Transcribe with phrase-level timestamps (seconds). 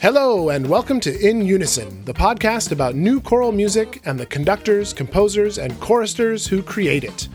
[0.00, 4.92] Hello, and welcome to In Unison, the podcast about new choral music and the conductors,
[4.92, 7.28] composers, and choristers who create it.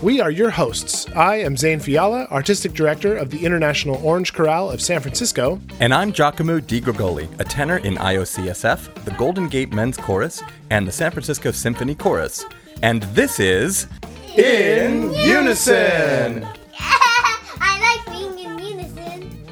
[0.00, 1.06] We are your hosts.
[1.14, 5.60] I am Zane Fiala, Artistic Director of the International Orange Chorale of San Francisco.
[5.78, 10.88] And I'm Giacomo Di Grigoli, a tenor in IOCSF, the Golden Gate Men's Chorus, and
[10.88, 12.46] the San Francisco Symphony Chorus.
[12.82, 13.88] And this is
[14.36, 16.44] In Unison!
[16.78, 19.46] I like being in unison.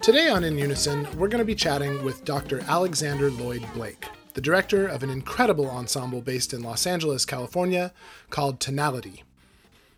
[0.00, 2.60] Today on In Unison, we're going to be chatting with Dr.
[2.62, 7.92] Alexander Lloyd Blake, the director of an incredible ensemble based in Los Angeles, California,
[8.30, 9.22] called Tonality.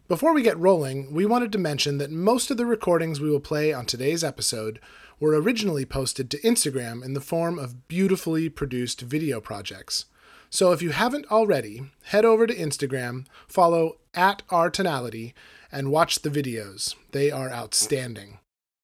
[0.08, 3.38] Before we get rolling, we wanted to mention that most of the recordings we will
[3.38, 4.80] play on today's episode
[5.20, 10.06] were originally posted to Instagram in the form of beautifully produced video projects.
[10.50, 15.34] So if you haven't already, head over to Instagram, follow at our tonality,
[15.70, 16.94] and watch the videos.
[17.12, 18.38] They are outstanding.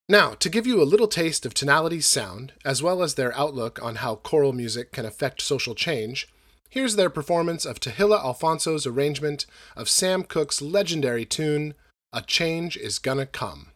[0.09, 3.83] Now, to give you a little taste of Tonality's sound, as well as their outlook
[3.83, 6.29] on how choral music can affect social change,
[6.69, 11.75] here's their performance of Tahila Alfonso's arrangement of Sam Cooke's legendary tune,
[12.13, 13.69] A Change Is Gonna Come.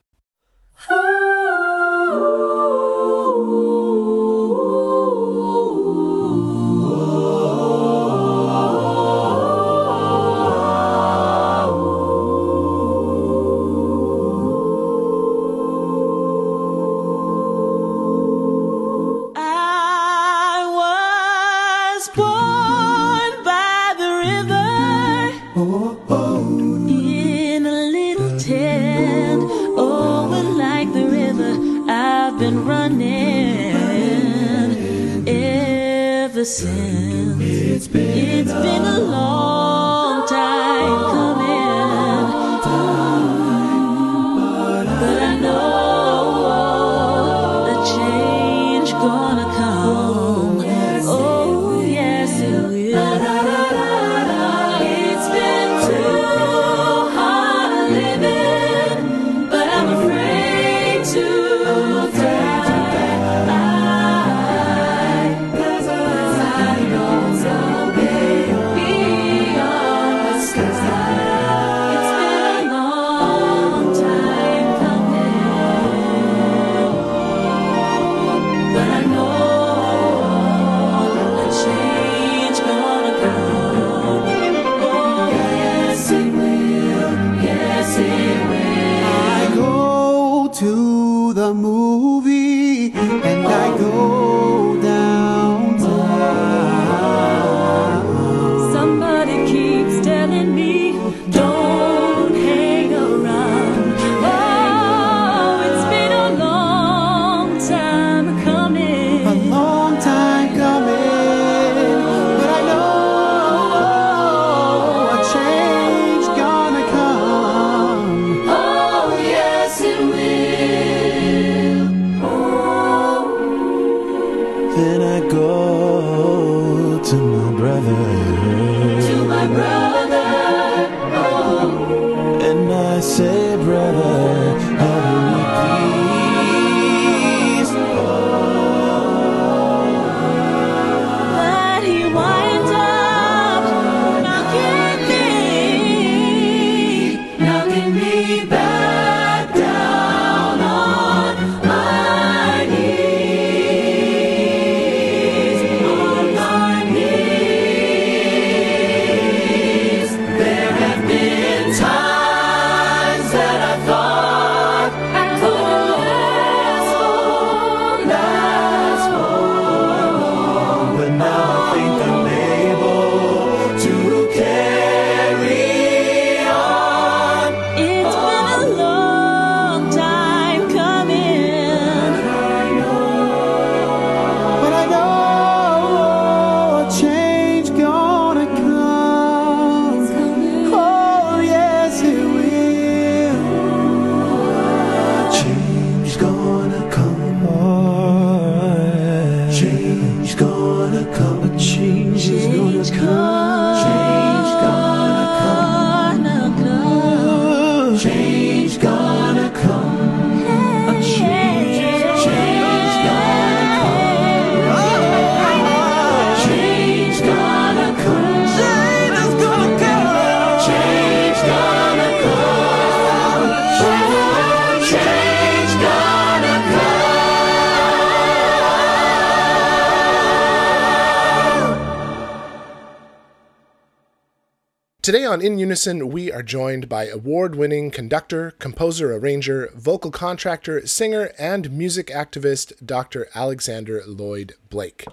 [235.77, 242.07] Unison, we are joined by award winning conductor, composer, arranger, vocal contractor, singer, and music
[242.07, 243.29] activist Dr.
[243.35, 245.05] Alexander Lloyd Blake.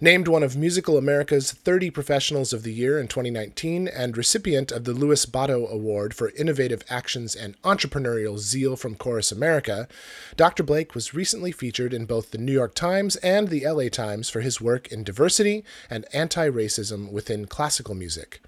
[0.00, 4.84] Named one of Musical America's 30 Professionals of the Year in 2019 and recipient of
[4.84, 9.88] the Louis Botto Award for Innovative Actions and Entrepreneurial Zeal from Chorus America,
[10.36, 10.62] Dr.
[10.62, 14.42] Blake was recently featured in both the New York Times and the LA Times for
[14.42, 18.40] his work in diversity and anti racism within classical music.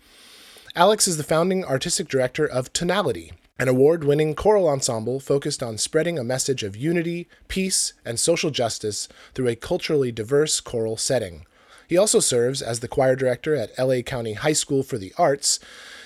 [0.76, 5.78] Alex is the founding artistic director of Tonality, an award winning choral ensemble focused on
[5.78, 11.46] spreading a message of unity, peace, and social justice through a culturally diverse choral setting.
[11.88, 15.58] He also serves as the choir director at LA County High School for the Arts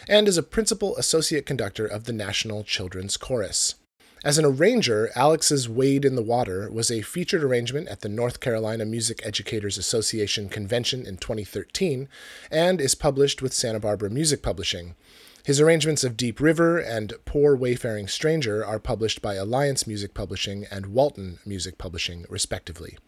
[0.08, 3.74] and is a principal associate conductor of the National Children's Chorus.
[4.22, 8.38] As an arranger, Alex's Wade in the Water was a featured arrangement at the North
[8.38, 12.06] Carolina Music Educators Association convention in 2013
[12.50, 14.94] and is published with Santa Barbara Music Publishing.
[15.42, 20.66] His arrangements of Deep River and Poor Wayfaring Stranger are published by Alliance Music Publishing
[20.70, 22.98] and Walton Music Publishing, respectively.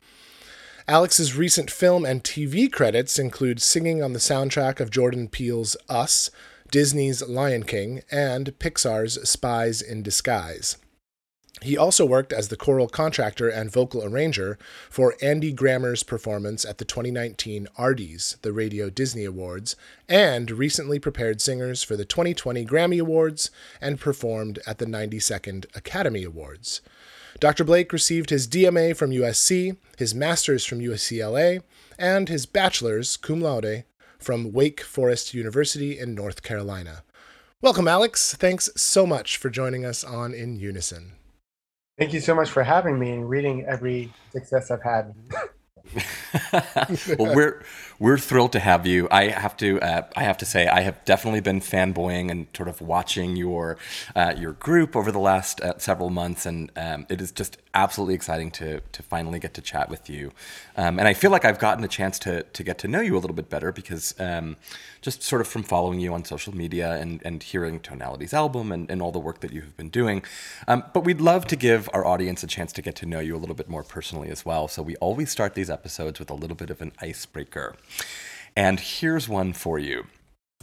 [0.88, 6.30] Alex's recent film and TV credits include singing on the soundtrack of Jordan Peele's Us,
[6.70, 10.78] Disney's Lion King, and Pixar's Spies in Disguise.
[11.62, 14.58] He also worked as the choral contractor and vocal arranger
[14.90, 19.76] for Andy Grammer's performance at the 2019 ARDYs, the Radio Disney Awards,
[20.08, 23.50] and recently prepared singers for the 2020 Grammy Awards
[23.80, 26.80] and performed at the 92nd Academy Awards.
[27.38, 27.64] Dr.
[27.64, 31.62] Blake received his DMA from USC, his master's from UCLA,
[31.98, 33.84] and his bachelor's, cum laude,
[34.18, 37.02] from Wake Forest University in North Carolina.
[37.60, 38.34] Welcome, Alex.
[38.34, 41.12] Thanks so much for joining us on In Unison.
[41.98, 45.14] Thank you so much for having me and reading every success I've had.
[47.18, 47.62] well, we're
[47.98, 49.08] we're thrilled to have you.
[49.10, 52.68] I have to uh, I have to say I have definitely been fanboying and sort
[52.68, 53.76] of watching your
[54.16, 58.14] uh, your group over the last uh, several months, and um, it is just absolutely
[58.14, 60.32] exciting to to finally get to chat with you.
[60.76, 63.14] Um, and I feel like I've gotten a chance to to get to know you
[63.14, 64.56] a little bit better because um,
[65.02, 68.90] just sort of from following you on social media and and hearing Tonality's album and,
[68.90, 70.24] and all the work that you have been doing.
[70.66, 73.36] Um, but we'd love to give our audience a chance to get to know you
[73.36, 74.68] a little bit more personally as well.
[74.68, 77.74] So we always start these episodes with a little bit of an icebreaker.
[78.56, 80.06] And here's one for you.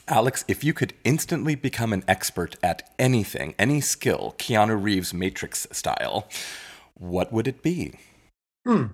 [0.08, 5.68] Alex, if you could instantly become an expert at anything, any skill, Keanu Reeves Matrix
[5.72, 6.28] style,
[6.96, 7.94] what would it be?
[8.66, 8.88] Hmm.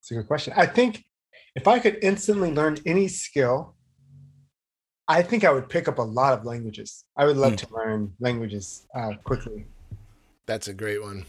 [0.00, 0.52] That's a good question.
[0.56, 1.04] I think
[1.54, 3.74] if I could instantly learn any skill,
[5.10, 7.04] I think I would pick up a lot of languages.
[7.16, 7.66] I would love mm.
[7.66, 9.66] to learn languages uh, quickly.
[10.46, 11.26] That's a great one.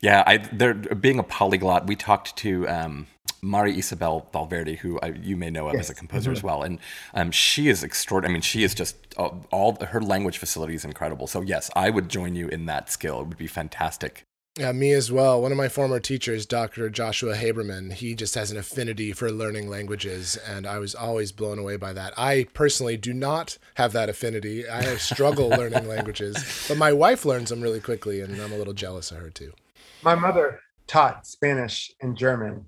[0.00, 1.86] Yeah, I there being a polyglot.
[1.86, 3.06] We talked to um,
[3.40, 5.84] Mari Esabel Valverde, who I, you may know of yes.
[5.84, 6.38] as a composer mm-hmm.
[6.38, 6.80] as well, and
[7.14, 8.32] um, she is extraordinary.
[8.32, 11.28] I mean, she is just uh, all her language facility is incredible.
[11.28, 13.20] So yes, I would join you in that skill.
[13.20, 14.24] It would be fantastic.
[14.60, 15.40] Yeah, me as well.
[15.40, 16.90] One of my former teachers, Dr.
[16.90, 21.58] Joshua Habermann, he just has an affinity for learning languages, and I was always blown
[21.58, 22.12] away by that.
[22.18, 24.68] I personally do not have that affinity.
[24.68, 28.74] I struggle learning languages, but my wife learns them really quickly, and I'm a little
[28.74, 29.54] jealous of her too.
[30.02, 32.66] My mother taught Spanish and German,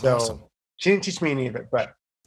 [0.00, 0.42] so awesome.
[0.78, 1.94] she didn't teach me any of it, but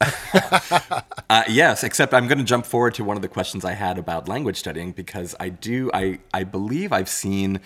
[1.28, 3.98] uh, yes, except I'm going to jump forward to one of the questions I had
[3.98, 7.60] about language studying because I do I I believe I've seen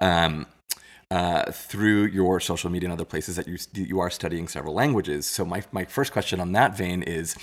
[0.00, 0.46] um,
[1.10, 5.26] uh, through your social media and other places that you you are studying several languages.
[5.26, 7.36] So my my first question on that vein is.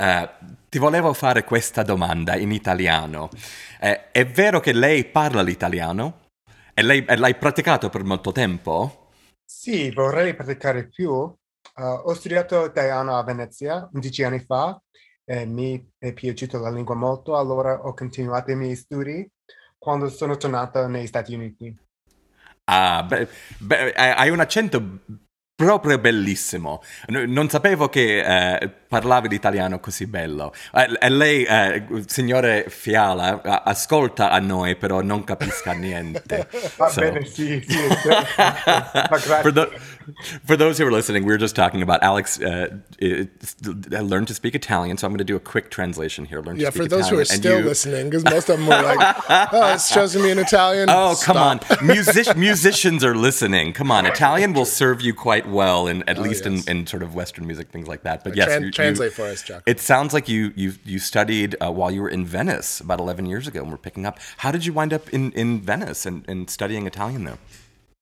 [0.00, 0.26] Uh,
[0.70, 3.28] ti volevo fare questa domanda in italiano.
[3.78, 6.28] Eh, è vero che lei parla l'italiano?
[6.72, 9.10] E lei, l'hai praticato per molto tempo?
[9.44, 11.30] Sì, vorrei praticare più
[11.74, 14.80] Uh, ho studiato italiano a Venezia 11 anni fa
[15.24, 19.26] e mi è piaciuta la lingua molto, allora ho continuato i miei studi
[19.78, 21.74] quando sono tornato negli Stati Uniti.
[22.72, 23.26] Ah, beh,
[23.58, 25.00] beh, hai un accento
[25.56, 26.82] proprio bellissimo.
[27.08, 28.20] Non sapevo che
[28.60, 30.52] eh, parlavi l'italiano così bello.
[30.74, 36.48] Eh, e lei, eh, signore Fiala, ascolta a noi, però non capisca niente.
[36.76, 37.00] Va so.
[37.00, 37.76] bene, sì, sì.
[39.42, 39.70] for, the,
[40.44, 42.66] for those who are listening, we were just talking about Alex uh,
[43.00, 46.40] learned to speak Italian, so I'm going to do a quick translation here.
[46.40, 47.14] Learn yeah, for those Italian.
[47.14, 47.64] who are still you...
[47.64, 48.98] listening, because most of them were like,
[49.52, 50.88] oh, it's chosen me in Italian.
[50.90, 51.26] Oh, Stop.
[51.26, 51.86] come on.
[51.86, 53.72] Music- musicians are listening.
[53.72, 54.04] Come on.
[54.04, 56.66] Italian will serve you quite well, in, at oh, least yes.
[56.66, 58.24] in, in sort of Western music, things like that.
[58.24, 59.62] But yes, Tran- you, translate you, for us, Chuck.
[59.66, 63.26] It sounds like you you you studied uh, while you were in Venice about 11
[63.26, 64.18] years ago, and we're picking up.
[64.38, 67.38] How did you wind up in, in Venice and, and studying Italian there?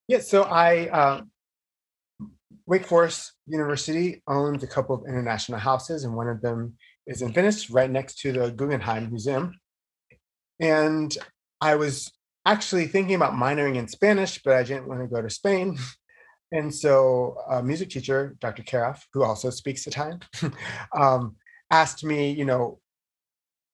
[0.06, 1.22] Yeah, so I uh,
[2.66, 6.74] Wake Forest University owns a couple of international houses, and one of them
[7.06, 9.54] is in Venice, right next to the Guggenheim Museum.
[10.60, 11.16] And
[11.60, 12.12] I was
[12.44, 15.78] actually thinking about minoring in Spanish, but I didn't want to go to Spain.
[16.50, 18.62] And so a music teacher, Dr.
[18.62, 20.20] Karoff, who also speaks Italian,
[20.96, 21.36] um,
[21.70, 22.80] asked me, you know,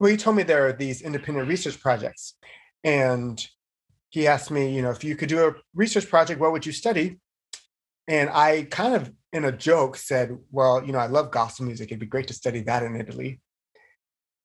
[0.00, 2.34] well, he told me there are these independent research projects.
[2.82, 3.44] And
[4.10, 6.72] he asked me, you know, if you could do a research project, what would you
[6.72, 7.18] study?
[8.06, 11.88] And I kind of, in a joke, said, well, you know, I love gospel music.
[11.88, 13.40] It'd be great to study that in Italy.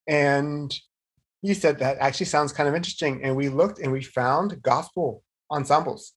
[0.07, 0.73] And
[1.41, 3.23] he said that actually sounds kind of interesting.
[3.23, 6.13] And we looked and we found gospel ensembles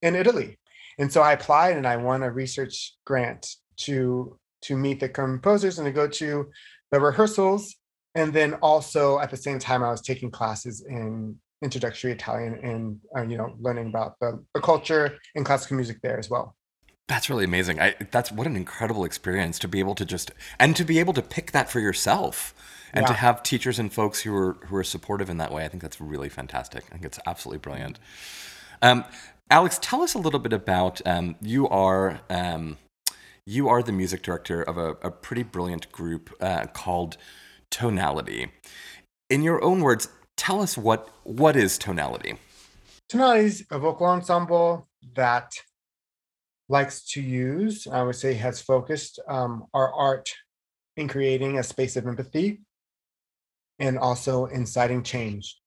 [0.00, 0.58] in Italy.
[0.98, 5.78] And so I applied and I won a research grant to to meet the composers
[5.78, 6.50] and to go to
[6.90, 7.74] the rehearsals.
[8.14, 13.00] And then also at the same time, I was taking classes in introductory Italian and
[13.16, 16.56] uh, you know learning about the, the culture and classical music there as well.
[17.06, 17.80] That's really amazing.
[17.80, 21.12] I, that's what an incredible experience to be able to just and to be able
[21.14, 22.54] to pick that for yourself
[22.94, 23.08] and Yeah.
[23.08, 25.64] to have teachers and folks who are who are supportive in that way.
[25.64, 26.84] I think that's really fantastic.
[26.88, 27.98] I think it's absolutely brilliant.
[28.80, 29.04] Um,
[29.50, 32.78] Alex, tell us a little bit about um, you are um,
[33.46, 37.18] you are the music director of a, a pretty brilliant group uh, called
[37.70, 38.50] Tonality.
[39.28, 42.38] In your own words, tell us what what is Tonality.
[43.10, 45.52] Tonality is a vocal ensemble that
[46.70, 50.32] likes to use, I would say, has focused um, our art
[50.96, 52.60] in creating a space of empathy
[53.78, 55.60] and also inciting change.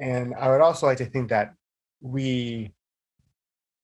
[0.00, 1.52] And I would also like to think that
[2.00, 2.72] we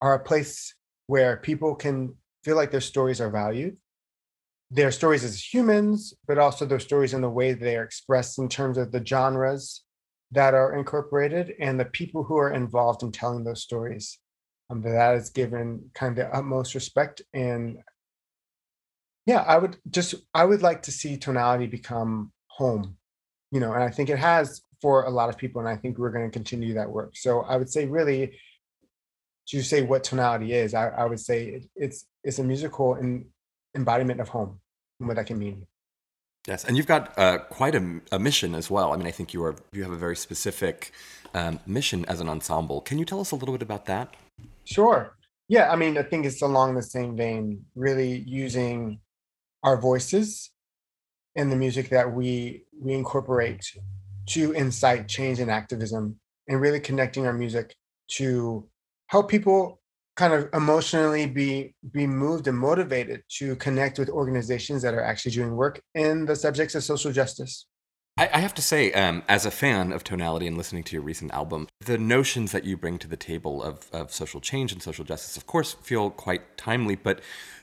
[0.00, 0.74] are a place
[1.06, 3.76] where people can feel like their stories are valued,
[4.70, 8.48] their stories as humans, but also their stories in the way they are expressed in
[8.48, 9.82] terms of the genres
[10.32, 14.18] that are incorporated and the people who are involved in telling those stories.
[14.70, 17.22] Um, that is given kind of utmost respect.
[17.32, 17.78] And
[19.26, 22.96] yeah, I would just, I would like to see tonality become home,
[23.52, 25.60] you know, and I think it has for a lot of people.
[25.62, 27.16] And I think we're going to continue that work.
[27.16, 28.38] So I would say, really,
[29.48, 33.24] to say what tonality is, I, I would say it, it's it's a musical in,
[33.74, 34.60] embodiment of home
[35.00, 35.66] and what that can mean.
[36.46, 38.92] Yes, and you've got uh, quite a, a mission as well.
[38.92, 40.92] I mean, I think you are you have a very specific
[41.32, 42.82] um, mission as an ensemble.
[42.82, 44.14] Can you tell us a little bit about that?
[44.64, 45.16] Sure.
[45.48, 49.00] Yeah, I mean, I think it's along the same vein, really using
[49.62, 50.50] our voices
[51.36, 53.64] and the music that we we incorporate
[54.26, 57.74] to incite change and activism and really connecting our music
[58.08, 58.68] to
[59.08, 59.80] help people
[60.16, 65.32] kind of emotionally be be moved and motivated to connect with organizations that are actually
[65.32, 67.66] doing work in the subjects of social justice.
[68.16, 71.02] I, I have to say, um, as a fan of Tonality and listening to your
[71.02, 74.80] recent album, the notions that you bring to the table of, of social change and
[74.80, 77.20] social justice, of course, feel quite timely, but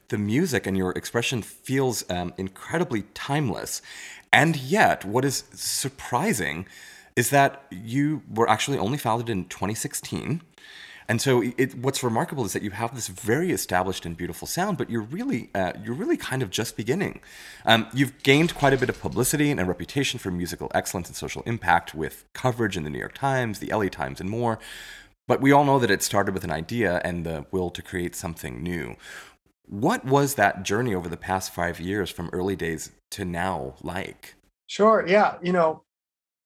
[0.10, 3.82] the music and your expression feels um, incredibly timeless.
[4.34, 6.66] And yet, what is surprising
[7.16, 10.42] is that you were actually only founded in 2016.
[11.08, 14.78] And so, it, what's remarkable is that you have this very established and beautiful sound,
[14.78, 17.20] but you're really, uh, you're really kind of just beginning.
[17.66, 21.16] Um, you've gained quite a bit of publicity and a reputation for musical excellence and
[21.18, 24.60] social impact with coverage in the New York Times, the LA Times, and more.
[25.28, 28.16] But we all know that it started with an idea and the will to create
[28.16, 28.96] something new.
[29.72, 34.36] What was that journey over the past five years from early days to now like?
[34.68, 35.06] Sure.
[35.08, 35.38] Yeah.
[35.42, 35.84] You know,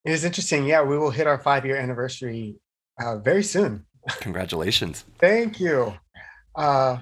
[0.04, 0.64] it is interesting.
[0.64, 2.54] Yeah, we will hit our five year anniversary
[3.02, 3.84] uh, very soon.
[4.20, 5.04] Congratulations.
[5.18, 5.92] Thank you.
[6.54, 6.98] Uh,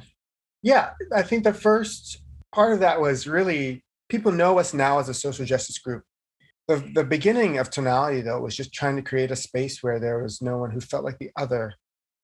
[0.62, 2.22] yeah, I think the first
[2.54, 6.04] part of that was really people know us now as a social justice group.
[6.68, 10.22] The, the beginning of Tonality, though, was just trying to create a space where there
[10.22, 11.74] was no one who felt like the other.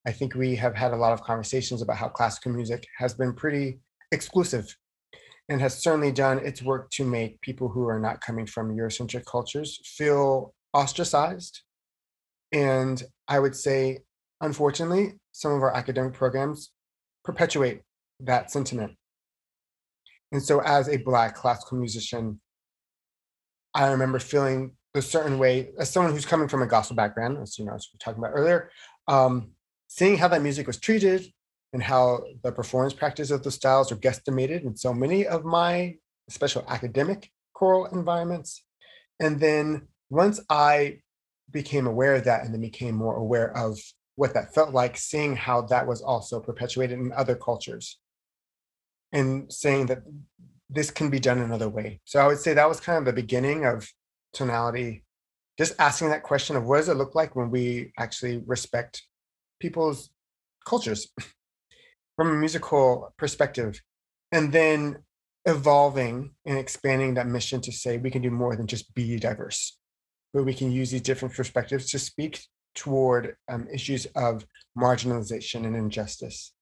[0.06, 3.34] I think we have had a lot of conversations about how classical music has been
[3.34, 3.80] pretty
[4.12, 4.76] exclusive
[5.48, 9.24] and has certainly done its work to make people who are not coming from Eurocentric
[9.24, 11.62] cultures feel ostracized.
[12.52, 14.00] And I would say
[14.40, 16.70] unfortunately, some of our academic programs
[17.24, 17.82] perpetuate
[18.20, 18.92] that sentiment.
[20.32, 22.40] And so, as a Black classical musician,
[23.74, 27.58] I remember feeling a certain way, as someone who's coming from a gospel background, as
[27.58, 28.70] you know, as we were talking about earlier,
[29.08, 29.50] um,
[29.88, 31.26] seeing how that music was treated
[31.72, 35.96] and how the performance practice of the styles are guesstimated in so many of my
[36.28, 38.64] special academic choral environments.
[39.20, 41.00] And then once I
[41.50, 43.78] became aware of that and then became more aware of
[44.16, 47.98] what that felt like, seeing how that was also perpetuated in other cultures
[49.12, 50.02] and saying that
[50.68, 52.00] this can be done another way.
[52.04, 53.88] So I would say that was kind of the beginning of
[54.32, 55.04] tonality,
[55.58, 59.02] just asking that question of what does it look like when we actually respect
[59.58, 60.10] people's
[60.64, 61.08] cultures
[62.20, 63.80] from a musical perspective,
[64.30, 65.02] and then
[65.46, 69.78] evolving and expanding that mission to say we can do more than just be diverse.
[70.32, 74.44] where we can use these different perspectives to speak toward um, issues of
[74.76, 76.52] marginalization and injustice.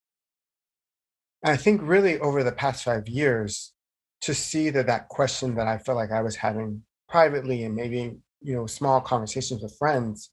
[1.43, 3.73] And I think really over the past five years,
[4.21, 8.15] to see that that question that I felt like I was having privately and maybe
[8.43, 10.31] you know small conversations with friends,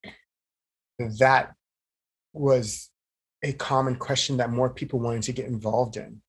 [1.00, 1.55] that
[2.32, 2.91] was
[3.46, 6.22] a common question that more people wanted to get involved in,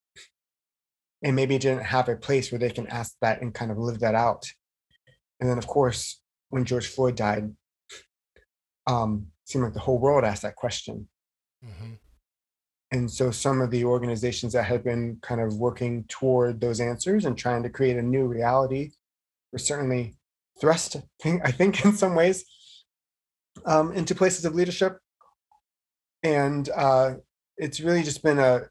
[1.23, 4.01] and maybe didn't have a place where they can ask that and kind of live
[4.01, 4.47] that out.
[5.41, 6.21] And then of course,
[6.51, 7.55] when George Floyd died,
[8.87, 11.09] um, seemed like the whole world asked that question.
[11.65, 11.95] Mm-hmm.
[12.93, 17.25] And so some of the organizations that have been kind of working toward those answers
[17.25, 18.91] and trying to create a new reality
[19.53, 20.15] were certainly
[20.61, 22.45] thrust, I think, in some ways,
[23.65, 24.99] um, into places of leadership.
[26.27, 27.15] And uh,
[27.57, 28.63] it's really just been a,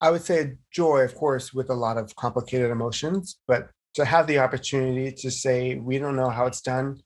[0.00, 4.04] I would say, a joy, of course, with a lot of complicated emotions, but to
[4.04, 7.00] have the opportunity to say, we don't know how it's done.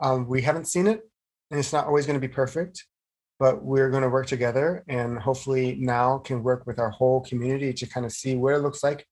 [0.00, 1.00] Um, we haven't seen it,
[1.50, 2.84] and it's not always going to be perfect
[3.40, 7.72] but we're going to work together and hopefully now can work with our whole community
[7.72, 9.06] to kind of see what it looks like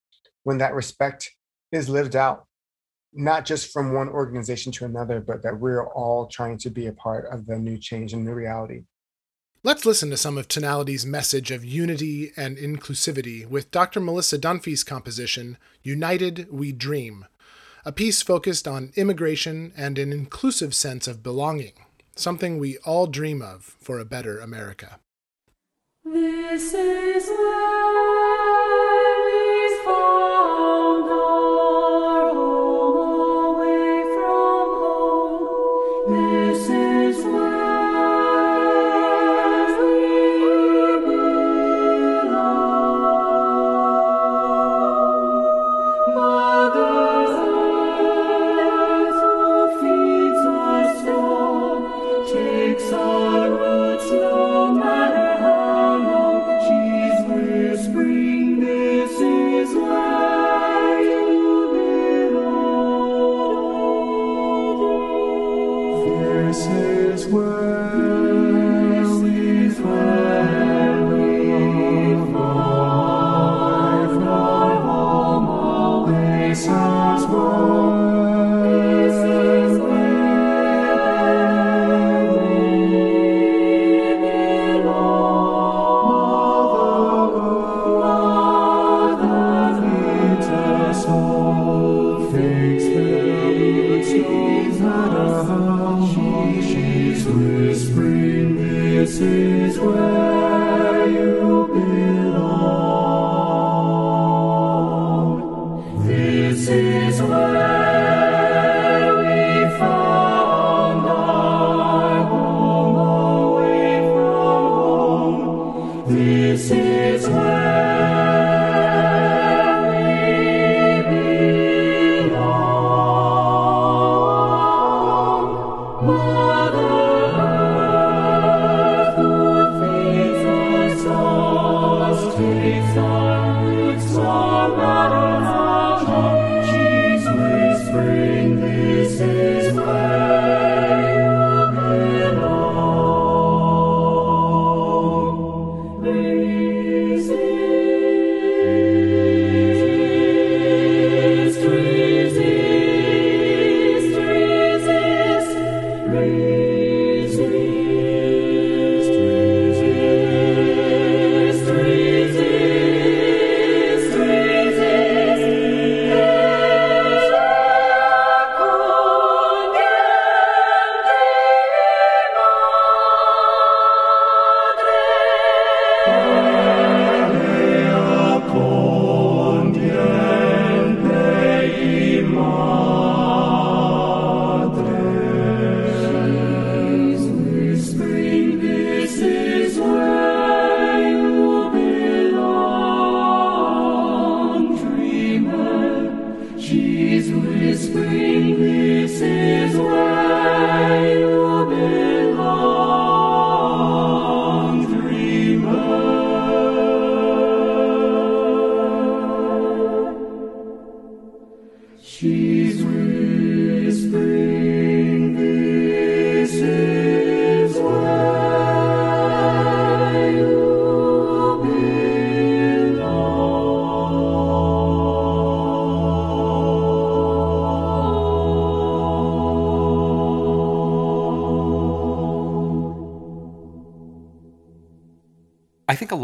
[0.44, 1.30] when that respect
[1.72, 2.44] is lived out
[3.14, 6.92] not just from one organization to another but that we're all trying to be a
[6.92, 8.82] part of the new change and new reality
[9.64, 13.98] Let's listen to some of Tonality's message of unity and inclusivity with Dr.
[13.98, 17.26] Melissa Dunphy's composition, United We Dream,
[17.84, 21.72] a piece focused on immigration and an inclusive sense of belonging
[22.14, 25.00] something we all dream of for a better America.
[26.04, 28.37] This is where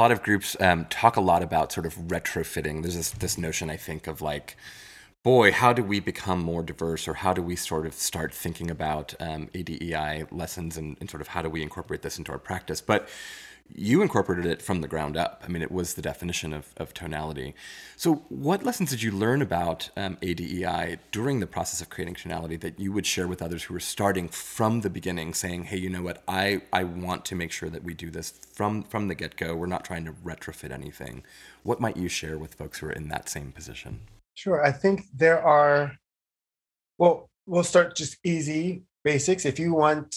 [0.05, 2.83] lot of groups um, talk a lot about sort of retrofitting.
[2.83, 4.55] There's this, this notion, I think, of like,
[5.23, 8.71] boy, how do we become more diverse, or how do we sort of start thinking
[8.71, 12.38] about um, ADEI lessons, and, and, sort of how do we incorporate this into our
[12.38, 12.83] practice?
[12.83, 13.09] But
[13.85, 15.42] you incorporated it from the ground up.
[15.44, 17.55] I mean, it was the definition of, of tonality.
[17.97, 22.57] So, what lessons did you learn about um, ADEI during the process of creating tonality
[22.57, 25.90] that you would share with others who are starting from the beginning, saying, "Hey, you
[25.90, 26.23] know what?
[26.27, 29.55] I I want to make sure that we do this from from the get go.
[29.55, 31.23] We're not trying to retrofit anything."
[31.62, 34.01] What might you share with folks who are in that same position?
[34.35, 34.64] Sure.
[34.64, 35.97] I think there are.
[36.97, 39.44] Well, we'll start just easy basics.
[39.44, 40.16] If you want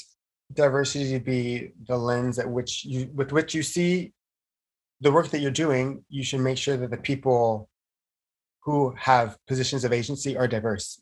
[0.53, 4.13] diversity to be the lens at which you with which you see
[5.01, 7.69] the work that you're doing you should make sure that the people
[8.63, 11.01] who have positions of agency are diverse.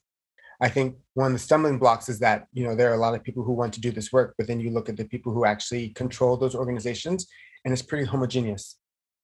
[0.62, 3.16] I think one of the stumbling blocks is that you know there are a lot
[3.16, 5.34] of people who want to do this work but then you look at the people
[5.34, 7.28] who actually control those organizations
[7.64, 8.78] and it's pretty homogeneous.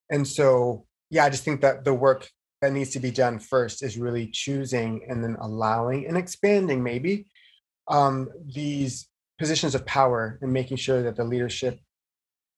[0.09, 2.27] And so yeah i just think that the work
[2.61, 7.25] that needs to be done first is really choosing and then allowing and expanding maybe
[7.87, 9.07] um, these
[9.41, 11.79] positions of power and making sure that the leadership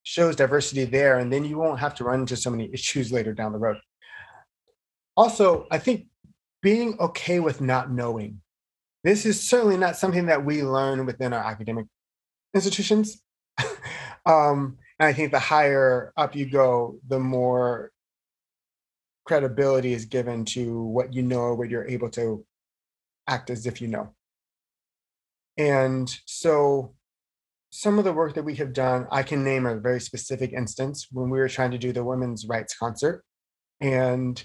[0.03, 3.33] shows diversity there and then you won't have to run into so many issues later
[3.33, 3.77] down the road.
[5.15, 6.07] Also i think
[6.61, 8.41] being okay with not knowing.
[9.03, 11.87] This is certainly not something that we learn within our academic
[12.53, 13.21] institutions.
[14.25, 17.91] Um, and i think the higher up you go the more
[19.25, 22.45] credibility is given to what you know what you're able to
[23.27, 24.13] act as if you know
[25.57, 26.93] and so
[27.69, 31.07] some of the work that we have done, I can name a very specific instance
[31.11, 33.23] when we were trying to do the women's rights concert.
[33.81, 34.43] And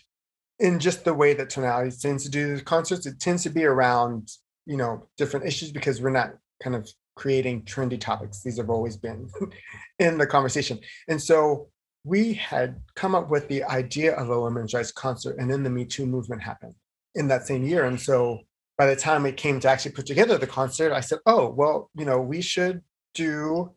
[0.59, 3.65] in just the way that tonality tends to do the concerts, it tends to be
[3.65, 4.31] around,
[4.65, 6.31] you know, different issues because we're not
[6.63, 8.43] kind of creating trendy topics.
[8.43, 9.29] These have always been
[9.99, 10.81] in the conversation.
[11.09, 11.69] And so
[12.05, 15.71] we had come up with the idea of a women's rights concert, and then the
[15.71, 16.75] Me Too movement happened
[17.15, 17.85] in that same year.
[17.85, 18.41] And so
[18.79, 21.91] by the time it came to actually put together the concert, I said, oh, well,
[21.97, 23.73] you know, we should do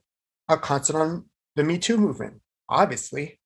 [0.48, 2.40] a concert on the Me Too movement.
[2.70, 3.40] Obviously,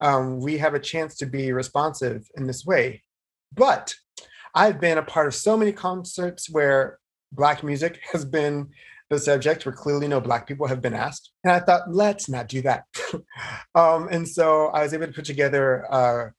[0.00, 3.04] um, we have a chance to be responsive in this way.
[3.54, 3.94] But
[4.54, 6.98] I've been a part of so many concerts where
[7.32, 8.70] Black music has been
[9.10, 11.30] the subject, where clearly no Black people have been asked.
[11.44, 12.84] And I thought, let's not do that.
[13.76, 16.32] um, and so I was able to put together a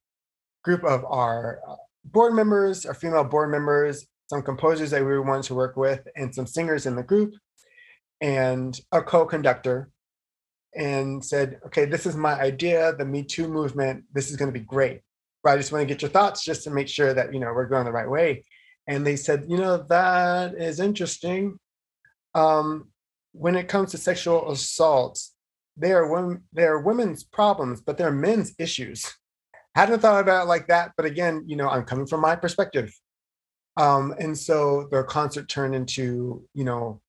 [0.64, 5.44] group of our uh, board members, our female board members, some composers that we wanted
[5.44, 7.34] to work with, and some singers in the group,
[8.22, 9.90] and a co-conductor,
[10.74, 14.06] and said, "Okay, this is my idea, the Me Too movement.
[14.14, 15.02] This is going to be great,
[15.44, 17.52] but I just want to get your thoughts just to make sure that you know
[17.54, 18.46] we're going the right way."
[18.88, 21.60] And they said, "You know, that is interesting.
[22.34, 22.70] Um,
[23.34, 25.36] when it comes to sexual assaults,
[25.76, 29.00] they are women, they are women's problems, but they're men's issues."
[29.76, 32.94] hadn't thought about it like that, but again, you know, I'm coming from my perspective.
[33.78, 37.02] Um, and so the concert turned into, you know,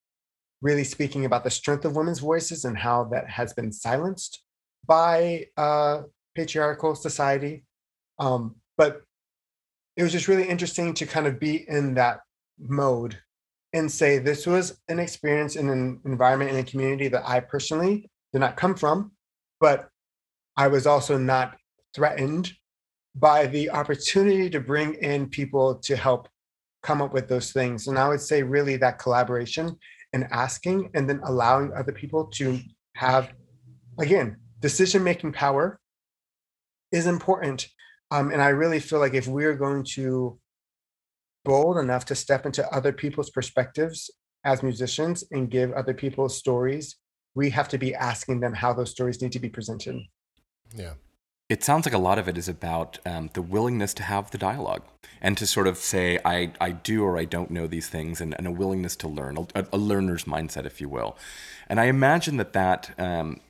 [0.61, 4.42] really speaking about the strength of women's voices and how that has been silenced
[4.87, 6.03] by uh,
[6.35, 7.64] patriarchal society.
[8.18, 9.03] Um, but
[9.96, 12.20] it was just really interesting to kind of be in that
[12.59, 13.18] mode
[13.72, 18.11] and say this was an experience in an environment in a community that I personally
[18.33, 19.12] did not come from,
[19.61, 19.88] but
[20.57, 21.57] I was also not
[21.94, 22.53] threatened
[23.14, 26.29] by the opportunity to bring in people to help
[26.83, 27.87] come up with those things.
[27.87, 29.77] And I would say, really, that collaboration
[30.12, 32.61] and asking and then allowing other people to
[32.97, 33.33] have,
[33.99, 35.81] again, decision making power
[36.90, 37.68] is important.
[38.11, 40.38] Um, and I really feel like if we're going to
[41.45, 44.11] bold enough to step into other people's perspectives
[44.45, 46.97] as musicians and give other people stories,
[47.35, 49.97] we have to be asking them how those stories need to be presented.
[50.75, 50.95] Yeah
[51.48, 54.38] it sounds like a lot of it is about um, the willingness to have the
[54.38, 54.83] dialogue
[55.20, 58.35] and to sort of say, I, I do or I don't know these things, and,
[58.38, 61.16] and a willingness to learn, a, a, learner's mindset, if you will.
[61.68, 63.40] And I imagine that that um,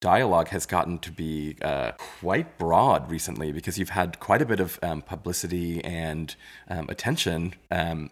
[0.00, 4.58] dialogue has gotten to be uh, quite broad recently because you've had quite a bit
[4.58, 6.34] of um, publicity and
[6.68, 8.10] um, attention um,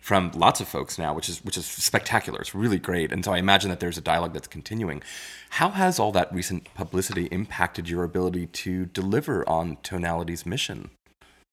[0.00, 2.40] from lots of folks now, which is which is spectacular.
[2.40, 5.02] It's really great, and so I imagine that there's a dialogue that's continuing.
[5.50, 10.90] How has all that recent publicity impacted your ability to deliver on Tonality's mission?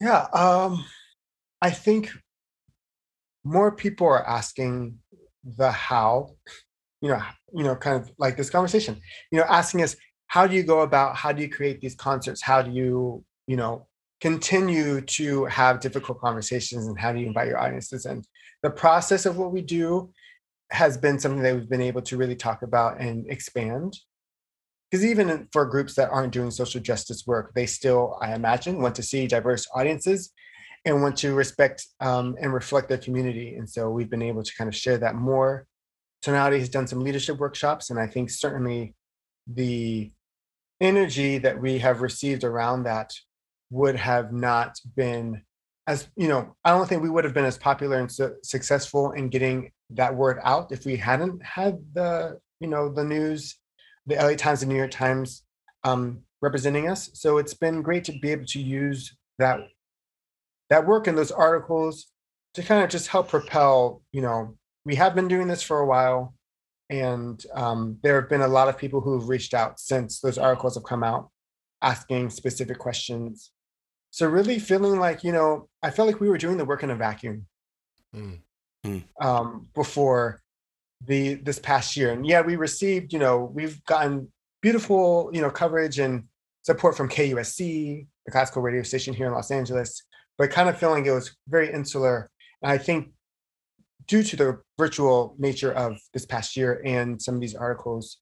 [0.02, 0.86] Yeah, um,
[1.62, 2.12] I think
[3.44, 5.00] more people are asking
[5.44, 6.32] the how.
[7.02, 7.22] You know,
[7.54, 9.00] you know, kind of like this conversation.
[9.32, 12.42] You know, asking us how do you go about how do you create these concerts?
[12.42, 13.88] How do you you know
[14.22, 18.24] continue to have difficult conversations and how do you invite your audiences in
[18.64, 20.12] the process of what we do
[20.72, 23.96] has been something that we've been able to really talk about and expand
[24.90, 28.96] because even for groups that aren't doing social justice work, they still, I imagine, want
[28.96, 30.32] to see diverse audiences
[30.86, 33.56] and want to respect um, and reflect their community.
[33.56, 35.66] And so we've been able to kind of share that more.
[36.22, 38.96] Tonality has done some leadership workshops, and I think certainly
[39.46, 40.12] the
[40.80, 43.14] energy that we have received around that
[43.70, 45.42] would have not been
[45.88, 49.12] as you know i don't think we would have been as popular and su- successful
[49.12, 53.58] in getting that word out if we hadn't had the you know the news
[54.06, 55.44] the la times and new york times
[55.84, 57.10] um, representing us.
[57.14, 59.60] So it's been great to be able to use that
[60.70, 62.08] that work in those articles
[62.54, 65.86] to kind of just help propel you know we have been doing this for a
[65.86, 66.34] while
[66.90, 70.38] and um, there have been a lot of people who have reached out since those
[70.38, 71.30] articles have come out
[71.82, 73.52] asking specific questions
[74.18, 76.90] so really feeling like you know i felt like we were doing the work in
[76.90, 77.46] a vacuum
[78.16, 78.40] Mm.
[78.86, 79.04] Mm.
[79.22, 80.42] um, before
[81.06, 85.52] the this past year and yeah we received you know we've gotten beautiful you know
[85.52, 86.24] coverage and
[86.64, 90.02] support from kusc the classical radio station here in los angeles
[90.38, 92.28] but kind of feeling it was very insular
[92.64, 93.12] and i think
[94.08, 98.18] due to the virtual nature of this past year and some of these articles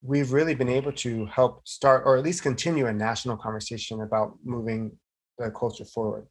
[0.00, 4.34] we've really been able to help start or at least continue a national conversation about
[4.44, 4.96] moving
[5.38, 6.26] the culture forward.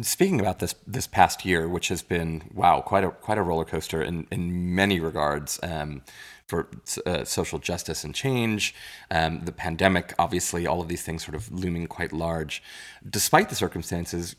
[0.00, 3.64] Speaking about this this past year, which has been wow, quite a quite a roller
[3.64, 6.02] coaster in in many regards um,
[6.48, 6.68] for
[7.06, 8.74] uh, social justice and change,
[9.12, 12.60] um, the pandemic, obviously, all of these things sort of looming quite large.
[13.08, 14.34] Despite the circumstances,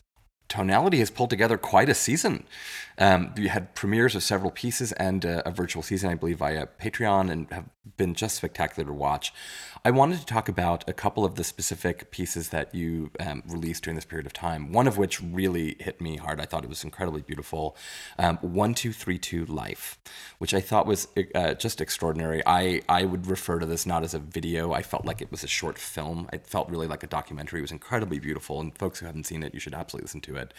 [0.48, 2.46] Tonality has pulled together quite a season.
[2.98, 6.68] Um, you had premieres of several pieces and uh, a virtual season, I believe, via
[6.82, 7.66] Patreon, and have
[7.98, 9.34] been just spectacular to watch.
[9.84, 13.84] I wanted to talk about a couple of the specific pieces that you um, released
[13.84, 14.72] during this period of time.
[14.72, 16.40] One of which really hit me hard.
[16.40, 17.76] I thought it was incredibly beautiful.
[18.18, 20.00] Um, One two three two Life,
[20.40, 22.42] which I thought was uh, just extraordinary.
[22.46, 24.74] I I would refer to this not as a video.
[24.74, 26.28] I felt like it was a short film.
[26.34, 27.60] It felt really like a documentary.
[27.60, 30.36] It was incredibly beautiful, and folks who haven't seen it, you should absolutely listen to
[30.38, 30.54] it.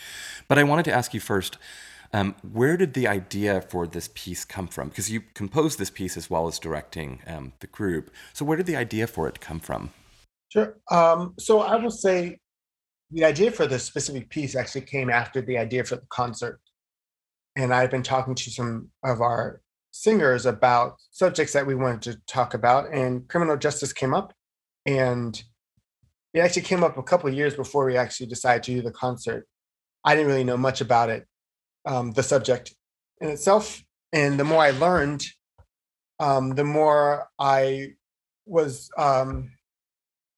[0.46, 1.58] But I wanted to ask you first.
[2.16, 4.88] Um, where did the idea for this piece come from?
[4.88, 8.10] Because you composed this piece as well as directing um, the group.
[8.32, 9.90] So where did the idea for it come from?
[10.48, 10.78] Sure.
[10.90, 12.38] Um, so I will say
[13.10, 16.58] the idea for this specific piece actually came after the idea for the concert.
[17.54, 22.20] And I've been talking to some of our singers about subjects that we wanted to
[22.26, 24.32] talk about, and criminal justice came up.
[24.86, 25.42] And
[26.32, 28.90] it actually came up a couple of years before we actually decided to do the
[28.90, 29.46] concert.
[30.02, 31.26] I didn't really know much about it,
[31.86, 32.74] um, the subject
[33.20, 33.82] in itself.
[34.12, 35.24] And the more I learned,
[36.20, 37.94] um, the more I
[38.44, 39.52] was, um,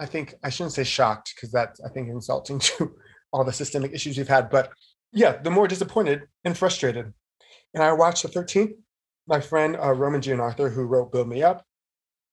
[0.01, 2.95] I think I shouldn't say shocked because that's I think insulting to
[3.33, 4.51] all the systemic issues we've had.
[4.51, 4.71] But
[5.13, 7.13] yeah, the more disappointed and frustrated.
[7.75, 8.75] And I watched the 13th.
[9.27, 11.63] My friend uh, Roman GianArthur, who wrote "Build Me Up,"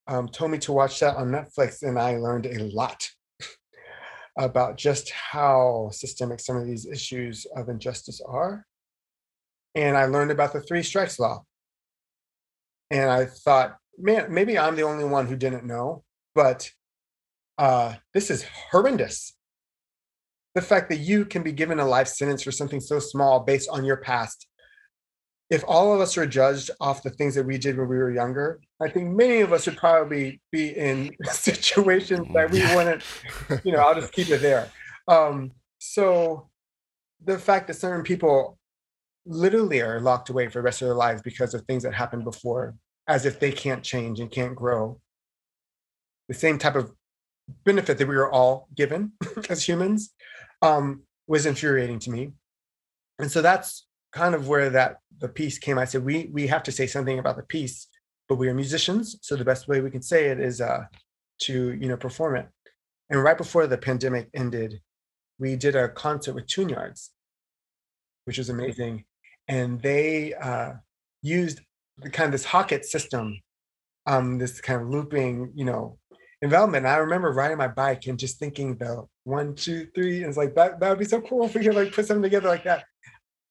[0.08, 3.10] um, told me to watch that on Netflix, and I learned a lot
[4.38, 8.65] about just how systemic some of these issues of injustice are.
[9.75, 11.43] And I learned about the three strikes law.
[12.89, 16.71] And I thought, man, maybe I'm the only one who didn't know, but
[17.57, 19.33] uh, this is horrendous.
[20.53, 23.69] The fact that you can be given a life sentence for something so small based
[23.69, 24.47] on your past.
[25.49, 28.11] If all of us are judged off the things that we did when we were
[28.11, 33.03] younger, I think many of us would probably be in situations that we wouldn't,
[33.63, 34.69] you know, I'll just keep it there.
[35.07, 36.49] Um, so
[37.23, 38.57] the fact that certain people
[39.25, 42.23] literally are locked away for the rest of their lives because of things that happened
[42.23, 42.75] before,
[43.07, 44.99] as if they can't change and can't grow.
[46.27, 46.91] The same type of
[47.63, 49.13] benefit that we were all given
[49.49, 50.13] as humans
[50.61, 52.31] um, was infuriating to me.
[53.19, 55.77] And so that's kind of where that the piece came.
[55.77, 57.88] I said, we we have to say something about the piece,
[58.27, 59.17] but we are musicians.
[59.21, 60.85] So the best way we can say it is uh,
[61.43, 62.47] to, you know, perform it.
[63.09, 64.81] And right before the pandemic ended,
[65.39, 67.11] we did a concert with Tune Yards,
[68.25, 69.05] which was amazing
[69.47, 70.73] and they uh,
[71.21, 71.62] used
[71.97, 73.39] the kind of this Hocket system,
[74.05, 75.97] um, this kind of looping, you know,
[76.43, 76.86] envelopment.
[76.86, 80.38] And I remember riding my bike and just thinking the one, two, three, and it's
[80.38, 82.63] like that that would be so cool if we could like put something together like
[82.65, 82.86] that.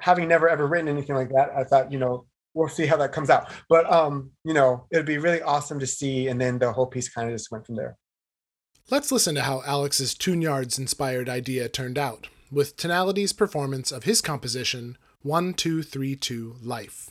[0.01, 3.13] Having never ever written anything like that, I thought, you know, we'll see how that
[3.13, 3.51] comes out.
[3.69, 6.29] But um, you know, it'd be really awesome to see.
[6.29, 7.97] And then the whole piece kind of just went from there.
[8.91, 14.05] Let's listen to how Alex's Tune Yards inspired idea turned out, with Tonality's performance of
[14.05, 17.11] his composition 1232 Life.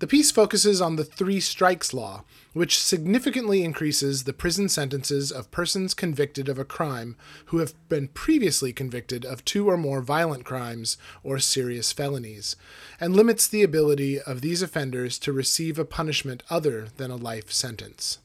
[0.00, 5.52] The piece focuses on the three strikes law, which significantly increases the prison sentences of
[5.52, 10.44] persons convicted of a crime who have been previously convicted of two or more violent
[10.44, 12.56] crimes or serious felonies,
[13.00, 17.52] and limits the ability of these offenders to receive a punishment other than a life
[17.52, 18.18] sentence.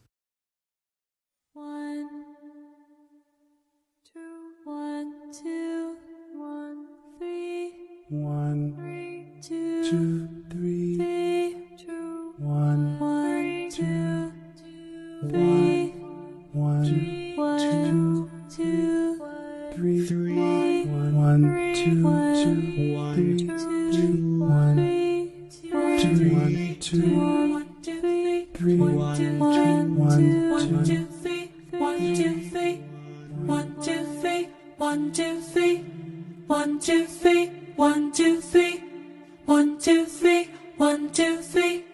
[1.53, 2.09] One,
[4.11, 4.19] two,
[4.65, 5.58] one, two.
[8.11, 14.33] One, two, two, three, three, two, one, one, two,
[15.29, 15.89] three,
[16.51, 19.11] one, one, two,
[19.75, 20.35] three, three,
[20.87, 24.77] one, two, one, two, two, one, three, two, one,
[26.81, 32.75] two, one, two, three, one, two, one, two, two, three, one, two, three,
[33.45, 35.77] one, two, three, one, two, three,
[36.47, 37.51] one, two, three,
[38.19, 38.83] two, three,
[39.45, 41.85] one, two, three, one, two, three,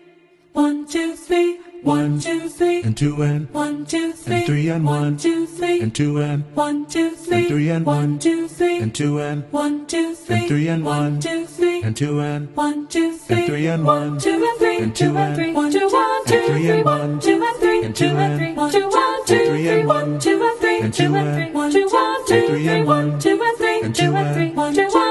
[0.54, 4.84] one, two, three, one, two, three, and two and one, two, three, and three and
[4.84, 8.48] one, one, two, three, and two and one, two, three, three and one, one, two,
[8.48, 12.56] three, and two and one, two, three, three and one, two, three, and two and
[12.56, 15.54] one, two, three, three and three and one, two and three, and two and three,
[15.54, 18.72] one, two, one, two, three and one, two and three, and two and three, one,
[18.72, 22.26] two, one, two, three and one, two and three, and two and one, two, one,
[22.26, 25.05] two, three and one, two and three, and two and three, one, two, one,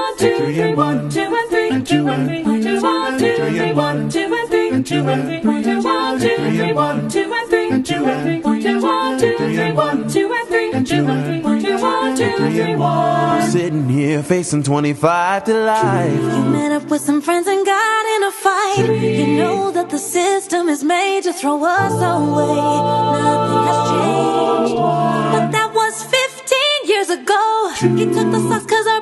[1.85, 4.85] and two and three, one, two, one, two, three and one, two and three, and
[4.87, 8.05] two and three, one, two, one, two, three and one, two and three, and two
[8.05, 11.25] and three, one, two, one, two, three and one, two and three, and two and
[11.25, 13.49] three, one, two, one, two, three and one.
[13.49, 16.11] Sitting here facing 25 to life.
[16.11, 19.01] You met up with some friends and got in a fight.
[19.01, 22.55] You know that the system is made to throw us away.
[23.21, 24.75] Nothing has changed.
[24.75, 27.71] But that was 15 years ago.
[27.79, 29.01] He took the socks cause our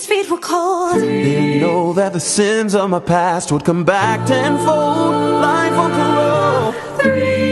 [0.00, 1.00] baby's feet were cold.
[1.00, 5.14] Didn't know that the sins of my past would come back tenfold.
[5.42, 6.72] Life on parole.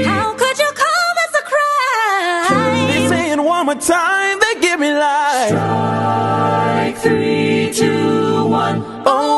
[0.05, 2.89] How could you call this a crime?
[2.89, 5.51] They saying one more time, they give me life.
[6.99, 8.83] three, two, one.
[9.07, 9.38] Oh,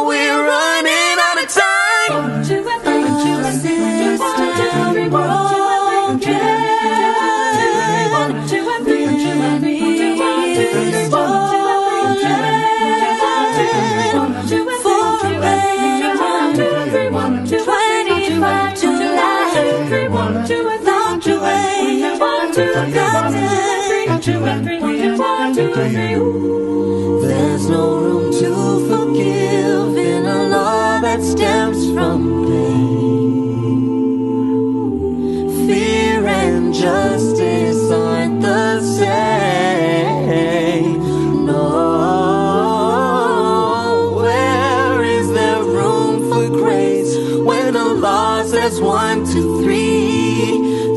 [22.96, 23.50] and.
[27.22, 28.54] There's no room to
[28.88, 33.50] forgive in a law that stems from pain.
[35.66, 40.18] Fear and justice aren't the same.
[41.46, 41.62] No,
[44.16, 50.89] where is there room for grace when a law says one, two, three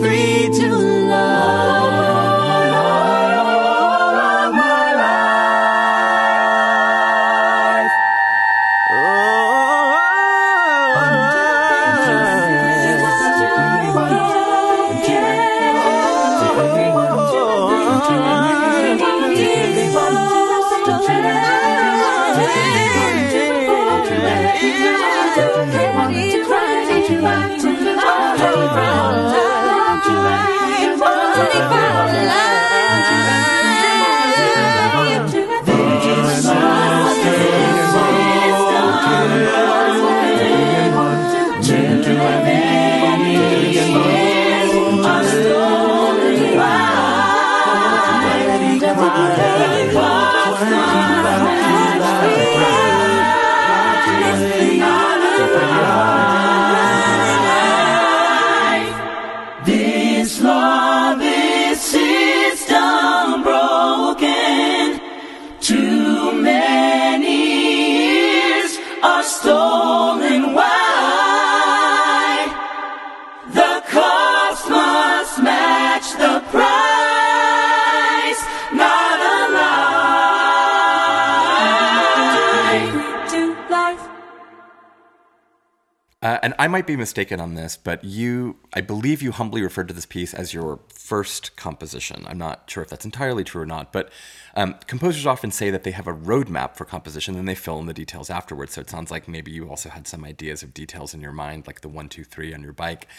[86.64, 90.06] I might be mistaken on this, but you, I believe you humbly referred to this
[90.06, 92.24] piece as your first composition.
[92.26, 94.10] I'm not sure if that's entirely true or not, but
[94.56, 97.86] um, composers often say that they have a roadmap for composition and they fill in
[97.88, 98.72] the details afterwards.
[98.72, 101.68] So it sounds like maybe you also had some ideas of details in your mind,
[101.68, 103.10] like the one, two, three on your bike.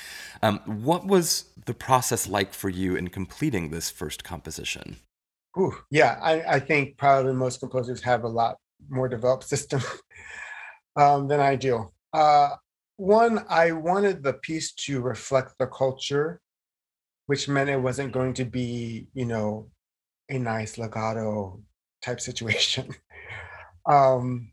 [0.42, 5.00] Um, what was the process like for you in completing this first composition?
[5.58, 8.56] Ooh, yeah, I, I think probably most composers have a lot
[8.88, 9.82] more developed system
[10.96, 11.90] um, than I do.
[12.14, 12.50] Uh,
[12.96, 16.40] one, I wanted the piece to reflect the culture,
[17.26, 19.70] which meant it wasn't going to be, you know,
[20.30, 21.60] a nice legato
[22.02, 22.94] type situation.
[23.90, 24.52] um,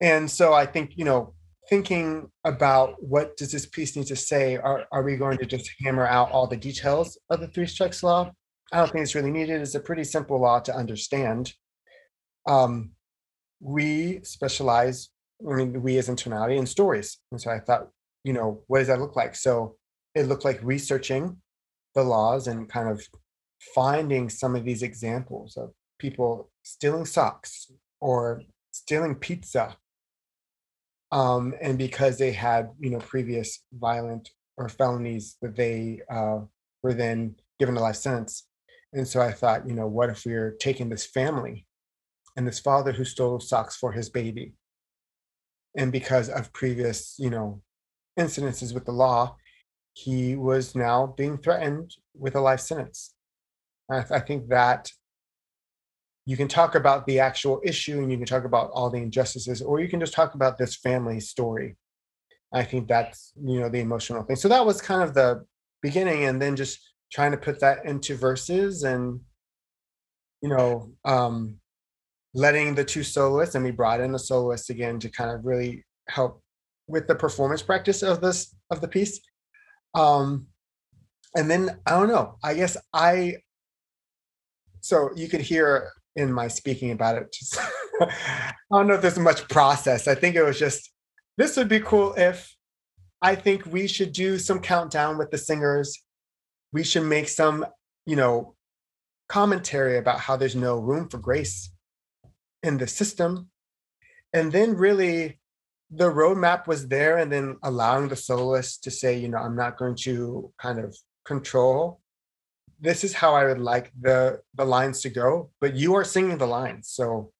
[0.00, 1.34] and so I think, you know,
[1.68, 5.70] thinking about what does this piece need to say, are, are we going to just
[5.84, 8.30] hammer out all the details of the three strikes law?
[8.72, 9.60] I don't think it's really needed.
[9.60, 11.52] It's a pretty simple law to understand.
[12.46, 12.92] um,
[13.60, 15.08] we specialize.
[15.40, 17.88] I mean, we as in Tonality in stories, and so I thought,
[18.24, 19.34] you know, what does that look like?
[19.34, 19.76] So
[20.14, 21.36] it looked like researching
[21.94, 23.02] the laws and kind of
[23.74, 27.70] finding some of these examples of people stealing socks
[28.00, 29.76] or stealing pizza
[31.12, 36.40] um, and because they had you know previous violent or felonies that they uh,
[36.82, 38.46] were then given a life sentence.
[38.92, 41.66] And so i thought you know what if we are taking this family
[42.36, 44.54] and this father who stole socks for his baby
[45.76, 47.60] and because of previous you know
[48.18, 49.36] incidences with the law
[49.92, 53.14] he was now being threatened with a life sentence
[53.90, 54.90] I, I think that
[56.26, 59.62] you can talk about the actual issue and you can talk about all the injustices,
[59.62, 61.76] or you can just talk about this family story.
[62.52, 64.36] I think that's you know the emotional thing.
[64.36, 65.44] So that was kind of the
[65.82, 66.80] beginning, and then just
[67.12, 69.20] trying to put that into verses and
[70.42, 71.60] you know um
[72.36, 75.84] letting the two soloists and we brought in a soloist again to kind of really
[76.08, 76.40] help
[76.86, 79.20] with the performance practice of this of the piece
[79.94, 80.46] um
[81.36, 83.34] and then i don't know i guess i
[84.86, 87.32] so you could hear in my speaking about it.
[87.32, 87.58] Just,
[88.00, 90.08] I don't know if there's much process.
[90.08, 90.90] I think it was just
[91.36, 92.54] this would be cool if
[93.20, 96.02] I think we should do some countdown with the singers.
[96.72, 97.66] We should make some,
[98.06, 98.54] you know,
[99.28, 101.70] commentary about how there's no room for grace
[102.66, 103.48] in the system.
[104.32, 105.40] And then really
[105.90, 109.78] the roadmap was there, and then allowing the soloist to say, you know, I'm not
[109.78, 112.00] going to kind of control
[112.80, 116.38] this is how I would like the the lines to go, but you are singing
[116.38, 116.88] the lines.
[116.90, 117.32] So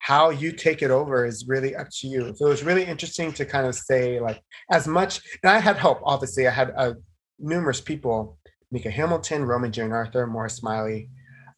[0.00, 2.32] how you take it over is really up to you.
[2.34, 5.76] So it was really interesting to kind of say like as much, and I had
[5.76, 6.00] help.
[6.04, 6.94] Obviously, I had uh,
[7.38, 8.38] numerous people:
[8.70, 11.08] Mika Hamilton, Roman Jane Arthur, Moira Smiley,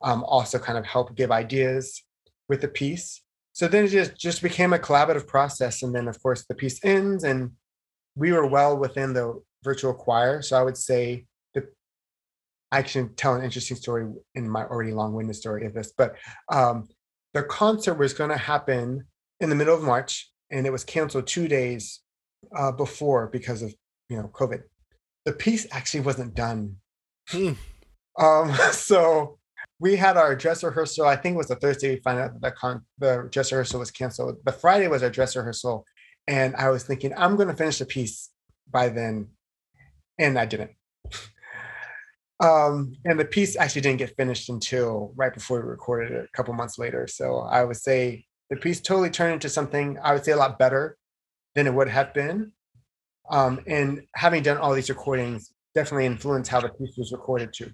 [0.02, 2.02] um, also kind of help give ideas
[2.50, 3.22] with the piece.
[3.52, 6.84] So then it just just became a collaborative process, and then of course the piece
[6.84, 7.52] ends, and
[8.16, 10.42] we were well within the virtual choir.
[10.42, 11.64] So I would say that
[12.70, 16.16] I can tell an interesting story in my already long-winded story of this, but
[16.52, 16.88] um,
[17.32, 19.04] the concert was going to happen
[19.40, 22.00] in the middle of March, and it was canceled two days
[22.56, 23.72] uh, before because of
[24.08, 24.62] you know COVID.
[25.24, 26.76] The piece actually wasn't done,
[27.28, 27.52] Hmm.
[28.18, 29.39] um, so
[29.80, 31.06] we had our dress rehearsal.
[31.06, 31.94] I think it was the Thursday.
[31.94, 34.36] We found out that the, con- the dress rehearsal was canceled.
[34.44, 35.86] The Friday was our dress rehearsal,
[36.28, 38.28] and I was thinking I'm going to finish the piece
[38.70, 39.28] by then,
[40.18, 40.72] and I didn't.
[42.42, 46.34] Um, and the piece actually didn't get finished until right before we recorded it a
[46.34, 47.06] couple months later.
[47.06, 50.58] So I would say the piece totally turned into something I would say a lot
[50.58, 50.96] better
[51.54, 52.52] than it would have been.
[53.30, 57.72] Um, and having done all these recordings definitely influenced how the piece was recorded too.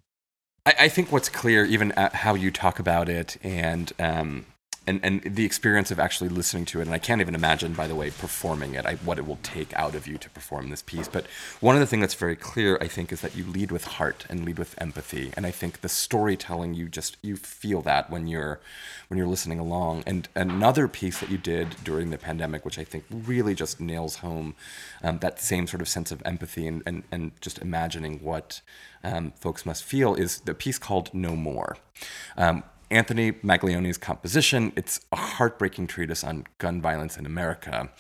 [0.67, 4.47] I, I think what's clear, even how you talk about it, and um,
[4.87, 7.87] and and the experience of actually listening to it, and I can't even imagine, by
[7.87, 8.87] the way, performing it.
[8.87, 11.09] I, what it will take out of you to perform this piece.
[11.09, 11.27] But
[11.61, 14.27] one of the things that's very clear, I think, is that you lead with heart
[14.29, 18.27] and lead with empathy, and I think the storytelling you just you feel that when
[18.27, 18.61] you're
[19.09, 20.05] when you're listening along.
[20.07, 24.17] And another piece that you did during the pandemic, which I think really just nails
[24.17, 24.55] home
[25.03, 28.61] um, that same sort of sense of empathy and and, and just imagining what
[29.03, 31.77] um, folks must feel, is the piece called No More.
[32.37, 34.73] Um, Anthony Maglione's composition.
[34.77, 37.91] It's a heartbreaking treatise on gun violence in America.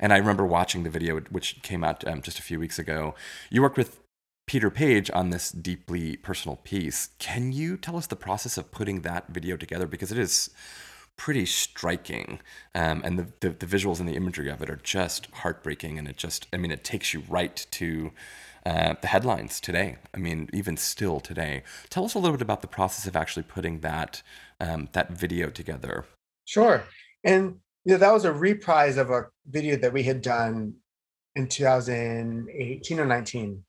[0.00, 3.14] And I remember watching the video, which came out um, just a few weeks ago.
[3.50, 4.00] You worked with
[4.46, 7.10] Peter Page on this deeply personal piece.
[7.18, 9.86] Can you tell us the process of putting that video together?
[9.86, 10.50] Because it is
[11.16, 12.40] pretty striking.
[12.74, 15.98] Um, and the, the, the visuals and the imagery of it are just heartbreaking.
[15.98, 18.12] And it just, I mean, it takes you right to
[18.64, 19.96] uh, the headlines today.
[20.14, 21.62] I mean, even still today.
[21.90, 24.22] Tell us a little bit about the process of actually putting that
[24.60, 26.04] um, that video together.
[26.44, 26.84] Sure.
[27.24, 30.74] And you know, that was a reprise of a video that we had done
[31.34, 33.64] in 2018 or 19.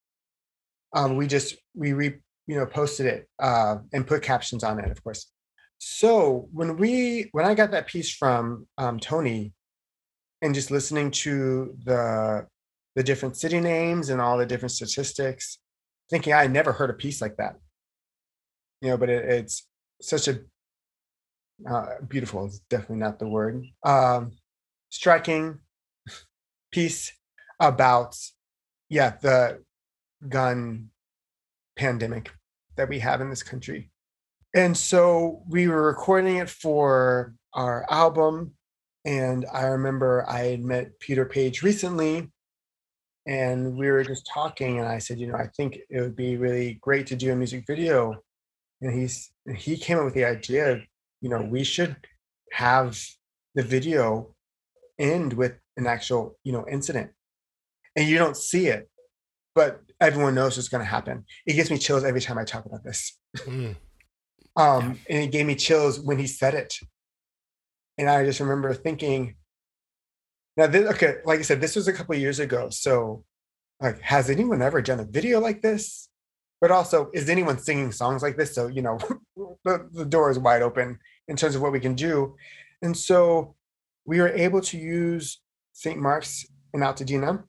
[0.95, 2.15] Um, we just we re
[2.45, 5.31] you know posted it uh, and put captions on it, of course.
[5.79, 9.53] So when we when I got that piece from um, Tony,
[10.41, 12.45] and just listening to the
[12.95, 15.59] the different city names and all the different statistics,
[16.09, 17.55] thinking I never heard a piece like that.
[18.81, 19.67] You know, but it, it's
[20.01, 20.41] such a
[21.69, 23.65] uh, beautiful is definitely not the word.
[23.85, 24.31] Um,
[24.89, 25.59] striking
[26.71, 27.11] piece
[27.59, 28.17] about
[28.89, 29.63] yeah the
[30.27, 30.89] gun
[31.77, 32.31] pandemic
[32.75, 33.91] that we have in this country.
[34.55, 38.53] And so we were recording it for our album.
[39.05, 42.31] And I remember I had met Peter Page recently
[43.25, 46.35] and we were just talking and i said you know i think it would be
[46.35, 48.15] really great to do a music video
[48.81, 50.81] and he's he came up with the idea of
[51.21, 51.95] you know we should
[52.51, 52.99] have
[53.55, 54.33] the video
[54.99, 57.11] end with an actual, you know, incident.
[57.95, 58.89] And you don't see it,
[59.55, 61.25] but everyone knows what's going to happen.
[61.45, 63.17] It gives me chills every time I talk about this.
[63.37, 63.75] Mm.
[64.55, 66.75] Um, and it gave me chills when he said it.
[67.97, 69.35] And I just remember thinking,
[70.57, 72.69] now this, okay, like I said, this was a couple years ago.
[72.69, 73.23] So
[73.79, 76.09] like, has anyone ever done a video like this?
[76.61, 78.55] But also, is anyone singing songs like this?
[78.55, 78.97] So, you know,
[79.65, 80.97] the, the door is wide open
[81.27, 82.35] in terms of what we can do.
[82.81, 83.55] And so
[84.05, 85.41] we were able to use
[85.73, 85.99] St.
[85.99, 87.43] Mark's in Altadena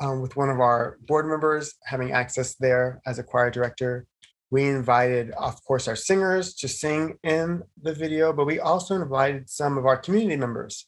[0.00, 4.06] um, with one of our board members having access there as a choir director.
[4.50, 9.48] We invited, of course, our singers to sing in the video, but we also invited
[9.48, 10.86] some of our community members.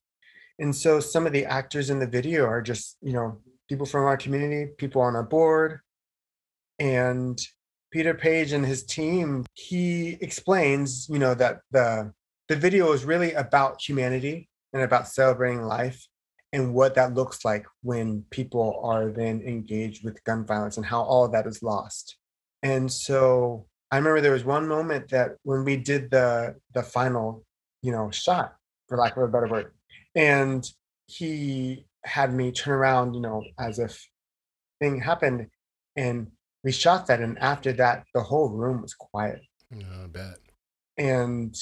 [0.58, 4.04] And so some of the actors in the video are just, you know, people from
[4.04, 5.80] our community, people on our board.
[6.78, 7.40] And
[7.90, 12.12] Peter Page and his team, he explains, you know, that the
[12.48, 16.06] the video is really about humanity and about celebrating life
[16.52, 21.02] and what that looks like when people are then engaged with gun violence and how
[21.02, 22.16] all of that is lost.
[22.62, 27.44] And so I remember there was one moment that when we did the the final,
[27.82, 28.56] you know, shot,
[28.88, 29.72] for lack of a better word,
[30.14, 30.64] and
[31.06, 34.08] he had me turn around, you know, as if
[34.80, 35.48] thing happened,
[35.96, 36.28] and
[36.64, 39.40] we shot that, and after that, the whole room was quiet.
[39.70, 40.38] Yeah, I bet.
[40.98, 41.54] And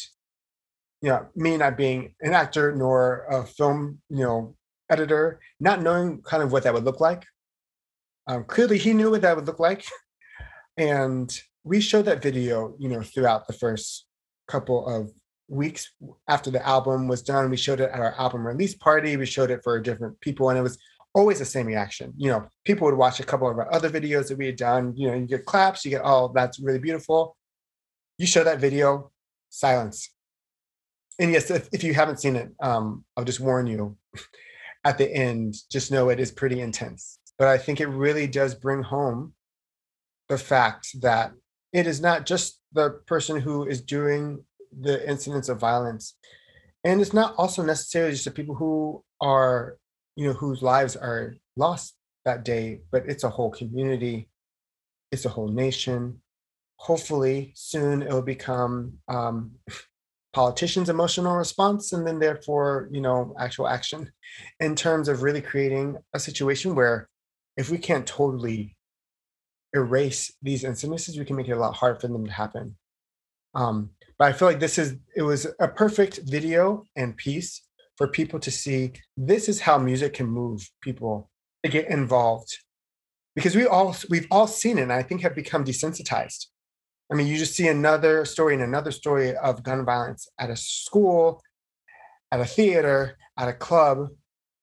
[1.02, 4.54] you know, me not being an actor nor a film, you know,
[4.90, 7.24] editor, not knowing kind of what that would look like.
[8.26, 9.84] Um, clearly, he knew what that would look like,
[10.76, 11.30] and
[11.64, 14.06] we showed that video, you know, throughout the first
[14.48, 15.10] couple of
[15.50, 15.90] weeks
[16.28, 17.50] after the album was done.
[17.50, 19.16] We showed it at our album release party.
[19.16, 20.78] We showed it for different people, and it was
[21.14, 22.14] always the same reaction.
[22.16, 24.94] You know, people would watch a couple of our other videos that we had done.
[24.96, 27.36] You know, you get claps, you get, oh, that's really beautiful.
[28.18, 29.10] You show that video,
[29.48, 30.10] silence.
[31.18, 33.96] And yes, if, if you haven't seen it, um, I'll just warn you
[34.84, 37.18] at the end, just know it is pretty intense.
[37.38, 39.34] But I think it really does bring home
[40.28, 41.32] the fact that
[41.72, 44.44] it is not just the person who is doing
[44.78, 46.14] the incidents of violence.
[46.84, 49.76] And it's not also necessarily just the people who are
[50.16, 51.94] you know whose lives are lost
[52.24, 54.28] that day but it's a whole community.
[55.12, 56.20] It's a whole nation.
[56.76, 59.52] Hopefully soon it'll become um,
[60.32, 64.10] politicians emotional response and then therefore you know actual action
[64.60, 67.08] in terms of really creating a situation where
[67.56, 68.76] if we can't totally
[69.74, 72.76] erase these incidences we can make it a lot harder for them to happen.
[73.54, 73.90] Um,
[74.20, 77.62] but I feel like this is it was a perfect video and piece
[77.96, 81.30] for people to see this is how music can move people
[81.64, 82.58] to get involved
[83.34, 86.48] because we all we've all seen it and I think have become desensitized.
[87.10, 90.56] I mean, you just see another story and another story of gun violence at a
[90.56, 91.40] school,
[92.30, 94.08] at a theater, at a club,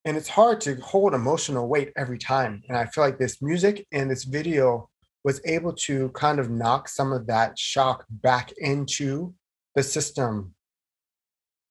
[0.05, 2.61] and it's hard to hold emotional weight every time.
[2.69, 4.87] And I feel like this music and this video
[5.23, 9.33] was able to kind of knock some of that shock back into
[9.77, 10.53] the system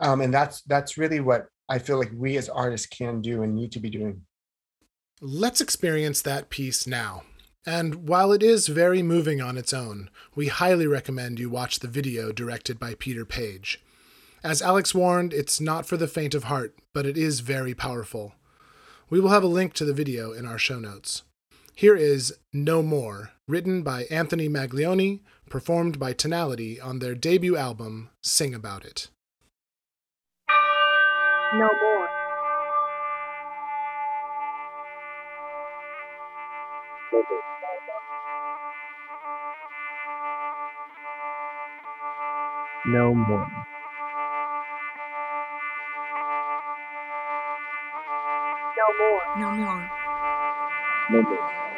[0.00, 3.54] um, and that's that's really what i feel like we as artists can do and
[3.54, 4.22] need to be doing
[5.22, 7.22] Let's experience that piece now.
[7.64, 11.88] And while it is very moving on its own, we highly recommend you watch the
[11.88, 13.82] video directed by Peter Page.
[14.44, 18.34] As Alex warned, it's not for the faint of heart, but it is very powerful.
[19.08, 21.22] We will have a link to the video in our show notes.
[21.78, 25.20] Here is No More, written by Anthony Maglione,
[25.50, 29.10] performed by Tonality on their debut album, Sing About It.
[31.52, 32.08] No more.
[42.86, 43.48] No more.
[48.78, 49.22] No more.
[49.36, 49.90] No more.
[51.10, 51.55] No more.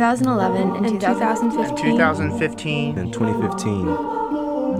[0.00, 2.96] 2011 and, And 2015, 2015.
[2.96, 3.84] In 2015,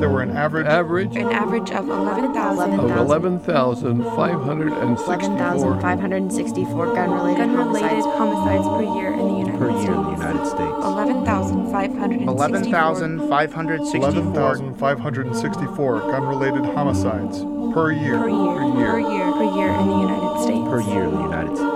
[0.00, 8.06] There were an average Average An average of 11,000 of 11,564 11,564 gun-related gun-related homicides.
[8.16, 9.84] homicides per year in the United per States.
[9.84, 10.84] year in the United States.
[10.88, 17.44] 11,564 11,564 11,564 gun-related homicides
[17.76, 18.16] per year.
[18.16, 18.88] per year, Per year.
[18.88, 20.64] per year, per year in the United States.
[20.64, 21.69] Per year in the United States.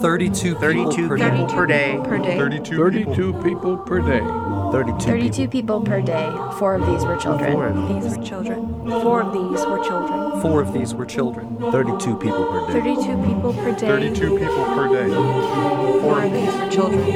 [0.00, 2.00] 32 32 people per day.
[2.04, 2.36] Per day.
[2.38, 4.20] 32 32 people per day.
[4.72, 6.30] 32 32 people per day.
[6.58, 7.52] Four of these were children.
[7.52, 8.88] Four of These were children.
[9.02, 10.40] Four of these were children.
[10.42, 11.56] Four of these were children.
[11.72, 12.72] 32 people per day.
[12.72, 13.86] 32 people per day.
[13.86, 15.08] 32 people per day.
[16.00, 17.06] Four of these were children.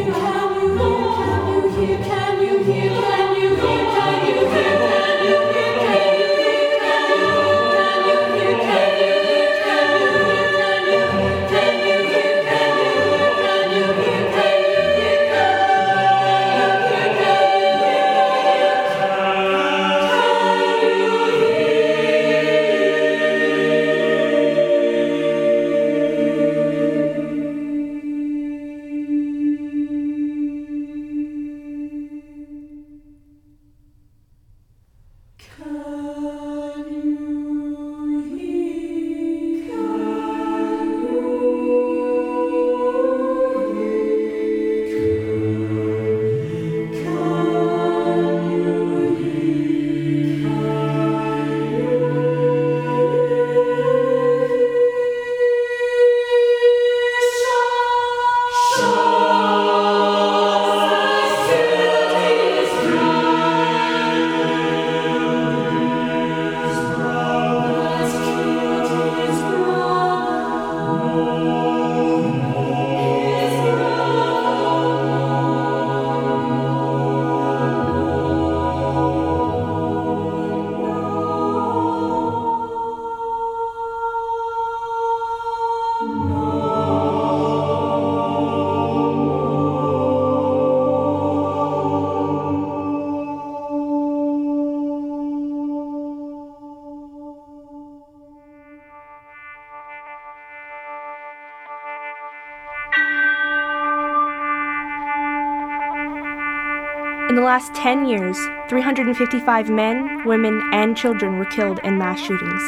[107.50, 108.38] Last 10 years,
[108.68, 112.62] 355 men, women, and children were killed in mass shootings.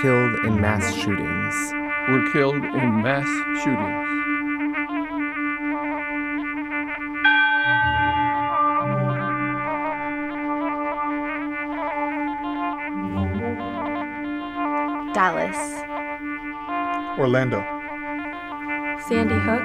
[0.00, 1.54] Killed in mass shootings.
[2.08, 3.28] Were killed in mass
[3.62, 4.08] shootings.
[15.12, 15.60] Dallas,
[17.18, 17.60] Orlando.
[19.06, 19.60] Sandy Hook,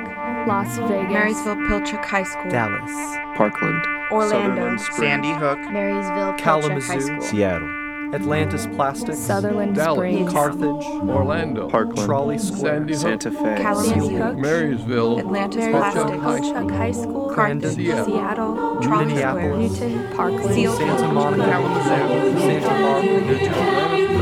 [0.45, 2.91] Las Vegas, Marysville Pilchuck High School, Dallas.
[3.37, 3.96] Parkland.
[4.11, 7.21] Orlando, Sandy Hook, Marysville, Pilchuck High Kalamazoo.
[7.21, 7.69] Seattle.
[8.13, 9.17] Atlantis Plastics.
[9.19, 9.97] Sutherland Dallas.
[9.97, 10.85] Springs, Carthage.
[11.09, 11.67] Orlando.
[11.69, 12.05] Parkland.
[12.07, 12.87] Trolley Square.
[12.87, 13.01] Sandy Hook.
[13.01, 13.57] Santa Fe.
[13.61, 15.19] Kalamazoo Hook, Marysville.
[15.19, 16.69] Atlantis Pilchuck Plastics, High School.
[16.69, 18.05] High School, Carthage, Seattle.
[18.05, 19.79] Seattle, Trolley Square, Minneapolis.
[19.81, 21.45] Newtown, Parkland, Seal Santa Monica.
[21.45, 24.17] Kalamazoo, Santa Barbara.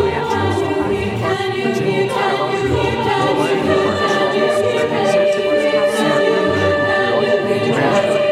[7.47, 8.24] Virginia,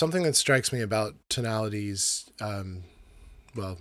[0.00, 2.84] Something that strikes me about Tonality's, um,
[3.54, 3.76] well,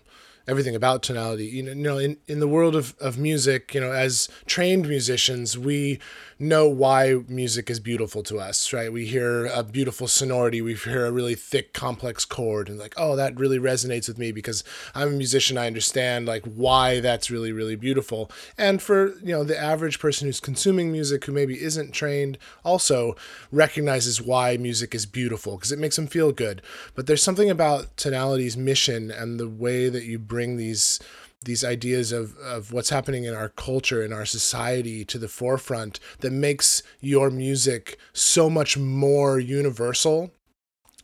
[0.50, 4.28] everything about tonality, you know, in, in the world of, of music, you know, as
[4.46, 5.98] trained musicians, we
[6.40, 8.92] know why music is beautiful to us, right?
[8.92, 13.18] We hear a beautiful sonority, we hear a really thick, complex chord, and like, oh,
[13.18, 14.64] that really resonates with me because
[14.96, 15.58] I'm a musician.
[15.58, 18.32] I understand like why that's really, really beautiful.
[18.58, 23.16] And for you know the average person who's consuming music who maybe isn't trained, also
[23.52, 26.62] recognizes why music is beautiful because it makes them feel good.
[26.96, 31.00] But there's something about tonality's mission and the way that you bring these
[31.44, 36.00] these ideas of, of what's happening in our culture in our society to the forefront
[36.20, 40.32] that makes your music so much more universal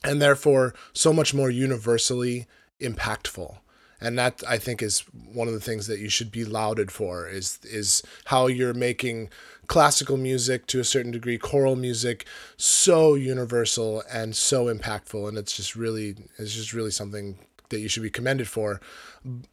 [0.04, 2.48] and therefore so much more universally
[2.82, 3.58] impactful.
[4.02, 5.00] And that I think is
[5.34, 9.30] one of the things that you should be lauded for is is how you're making
[9.68, 12.26] classical music to a certain degree, choral music,
[12.58, 17.88] so universal and so impactful, and it's just really it's just really something that you
[17.88, 18.82] should be commended for.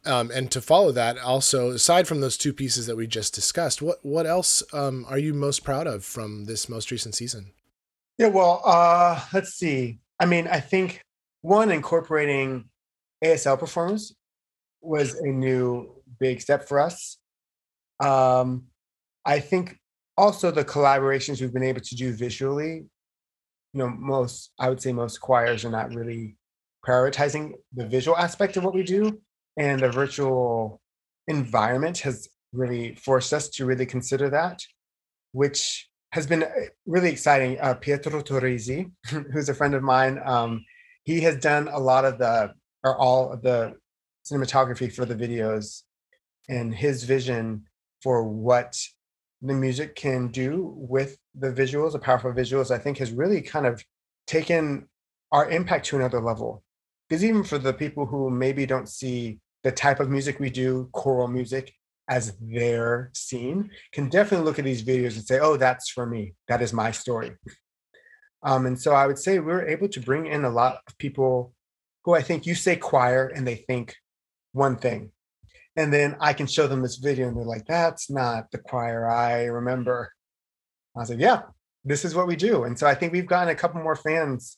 [0.05, 3.81] Um, and to follow that, also aside from those two pieces that we just discussed,
[3.81, 7.51] what what else um, are you most proud of from this most recent season?
[8.17, 9.99] Yeah, well, uh, let's see.
[10.19, 11.01] I mean, I think
[11.41, 12.69] one incorporating
[13.23, 14.13] ASL performance
[14.81, 17.17] was a new big step for us.
[17.99, 18.65] Um,
[19.25, 19.77] I think
[20.17, 22.85] also the collaborations we've been able to do visually.
[23.73, 26.35] You know, most I would say most choirs are not really
[26.85, 29.19] prioritizing the visual aspect of what we do,
[29.57, 30.81] and the virtual
[31.27, 34.61] environment has really forced us to really consider that,
[35.31, 36.49] which has been uh,
[36.85, 37.59] really exciting.
[37.59, 38.91] Uh, Pietro Torresi,
[39.31, 40.63] who's a friend of mine, um,
[41.03, 42.53] he has done a lot of the
[42.83, 43.73] or all of the
[44.25, 45.83] cinematography for the videos,
[46.49, 47.63] and his vision
[48.01, 48.77] for what
[49.41, 53.65] the music can do with the visuals, the powerful visuals, I think has really kind
[53.65, 53.83] of
[54.27, 54.87] taken
[55.31, 56.63] our impact to another level.
[57.13, 60.89] Because even for the people who maybe don't see the type of music we do,
[60.93, 61.71] choral music,
[62.09, 66.33] as their scene, can definitely look at these videos and say, oh, that's for me.
[66.47, 67.33] That is my story.
[68.41, 70.97] Um, and so I would say we were able to bring in a lot of
[70.97, 71.53] people
[72.03, 73.95] who I think you say choir and they think
[74.53, 75.11] one thing.
[75.75, 79.07] And then I can show them this video and they're like, that's not the choir
[79.07, 80.11] I remember.
[80.97, 81.43] I was like, yeah,
[81.85, 82.63] this is what we do.
[82.63, 84.57] And so I think we've gotten a couple more fans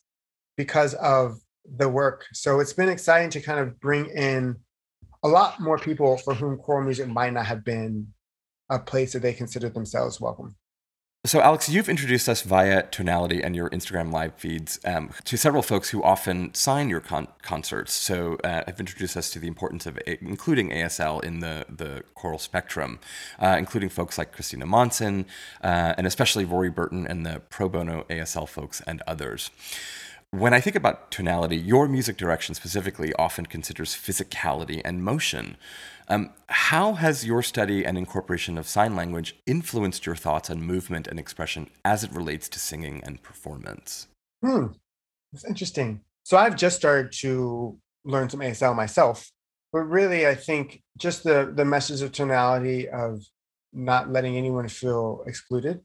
[0.55, 1.37] because of
[1.77, 2.25] the work.
[2.33, 4.57] So it's been exciting to kind of bring in
[5.23, 8.07] a lot more people for whom choral music might not have been
[8.69, 10.55] a place that they considered themselves welcome.
[11.25, 15.63] So, Alex, you've introduced us via Tonality and your Instagram live feeds um, to several
[15.63, 17.93] folks who often sign your con- concerts.
[17.93, 22.03] So, uh, have introduced us to the importance of a- including ASL in the, the
[22.13, 22.99] choral spectrum,
[23.39, 25.25] uh, including folks like Christina Monson,
[25.63, 29.49] uh, and especially Rory Burton and the pro bono ASL folks and others.
[30.35, 35.55] When I think about tonality, your music direction specifically often considers physicality and motion.
[36.09, 41.07] Um, how has your study and incorporation of sign language influenced your thoughts on movement
[41.07, 44.07] and expression as it relates to singing and performance?
[44.43, 44.67] Hmm,
[45.31, 46.01] that's interesting.
[46.23, 49.31] So I've just started to learn some ASL myself,
[49.71, 53.23] but really, I think just the the message of tonality of
[53.71, 55.79] not letting anyone feel excluded.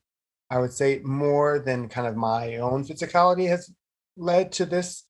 [0.50, 3.72] I would say more than kind of my own physicality has
[4.20, 5.04] led to this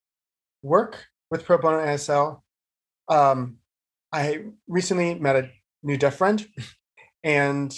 [0.63, 2.41] work with pro bono ASL.
[3.09, 3.57] Um,
[4.13, 5.51] I recently met a
[5.83, 6.47] new deaf friend,
[7.25, 7.75] and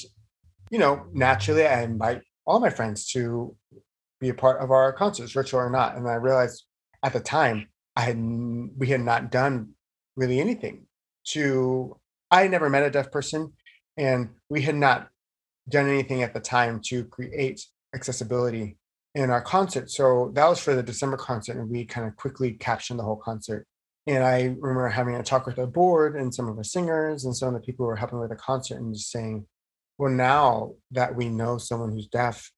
[0.71, 3.57] you know, naturally, I invite all my friends to
[4.21, 5.97] be a part of our concerts, virtual or not.
[5.97, 6.65] And I realized
[7.03, 9.71] at the time I had we had not done
[10.17, 10.87] really anything
[11.29, 11.99] to.
[12.31, 13.53] I never met a deaf person,
[13.97, 15.09] and we had not
[15.69, 18.79] done anything at the time to create accessibility
[19.15, 19.91] in our concert.
[19.91, 23.17] So that was for the December concert, and we kind of quickly captioned the whole
[23.17, 23.67] concert.
[24.07, 27.37] And I remember having a talk with our board and some of our singers and
[27.37, 29.47] some of the people who were helping with the concert and just saying,
[29.99, 32.51] well, now that we know someone who's deaf,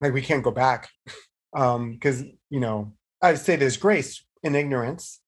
[0.00, 0.88] like we can't go back.
[1.54, 5.20] Um, because you know, I'd say there's grace in ignorance,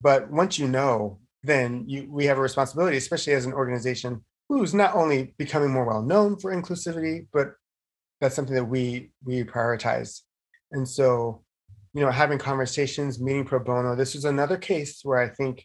[0.00, 4.72] but once you know, then you we have a responsibility, especially as an organization who's
[4.72, 7.54] not only becoming more well known for inclusivity, but
[8.24, 10.22] that's something that we we prioritize.
[10.72, 11.44] And so
[11.94, 13.94] you know, having conversations, meeting pro bono.
[13.94, 15.64] This is another case where I think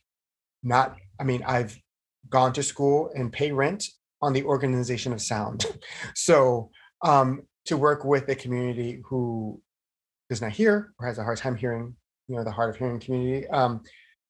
[0.61, 1.75] not, I mean, I've
[2.29, 3.85] gone to school and pay rent
[4.21, 5.65] on the organization of sound.
[6.15, 6.69] so
[7.03, 9.59] um, to work with a community who
[10.29, 11.95] does not hear or has a hard time hearing,
[12.27, 13.81] you know, the hard of hearing community, um,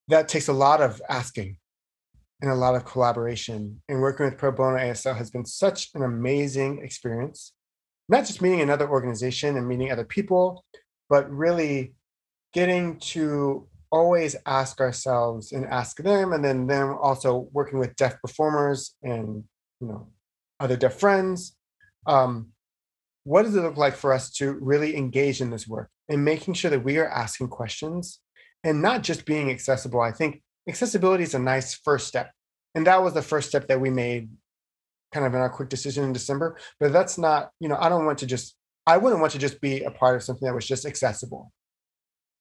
[0.08, 1.58] that takes a lot of asking
[2.42, 3.82] and a lot of collaboration.
[3.90, 7.52] And working with Pro Bono ASL has been such an amazing experience.
[8.10, 10.66] Not just meeting another organization and meeting other people,
[11.10, 11.94] but really
[12.54, 18.20] getting to always ask ourselves and ask them and then them also working with deaf
[18.22, 19.44] performers and
[19.80, 20.08] you know
[20.60, 21.56] other deaf friends.
[22.06, 22.50] Um,
[23.24, 26.56] what does it look like for us to really engage in this work and making
[26.56, 28.20] sure that we are asking questions
[28.64, 30.02] and not just being accessible?
[30.02, 32.32] I think accessibility is a nice first step
[32.76, 34.30] and that was the first step that we made
[35.12, 38.06] kind of in our quick decision in december but that's not you know i don't
[38.06, 38.56] want to just
[38.90, 41.52] I wouldn't want to just be a part of something that was just accessible.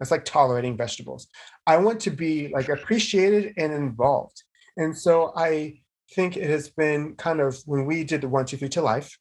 [0.01, 1.29] That's like tolerating vegetables.
[1.67, 4.43] I want to be like appreciated and involved.
[4.79, 5.81] And so I
[6.15, 9.19] think it has been kind of when we did the one, two, three to life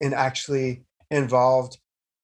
[0.00, 1.78] and actually involved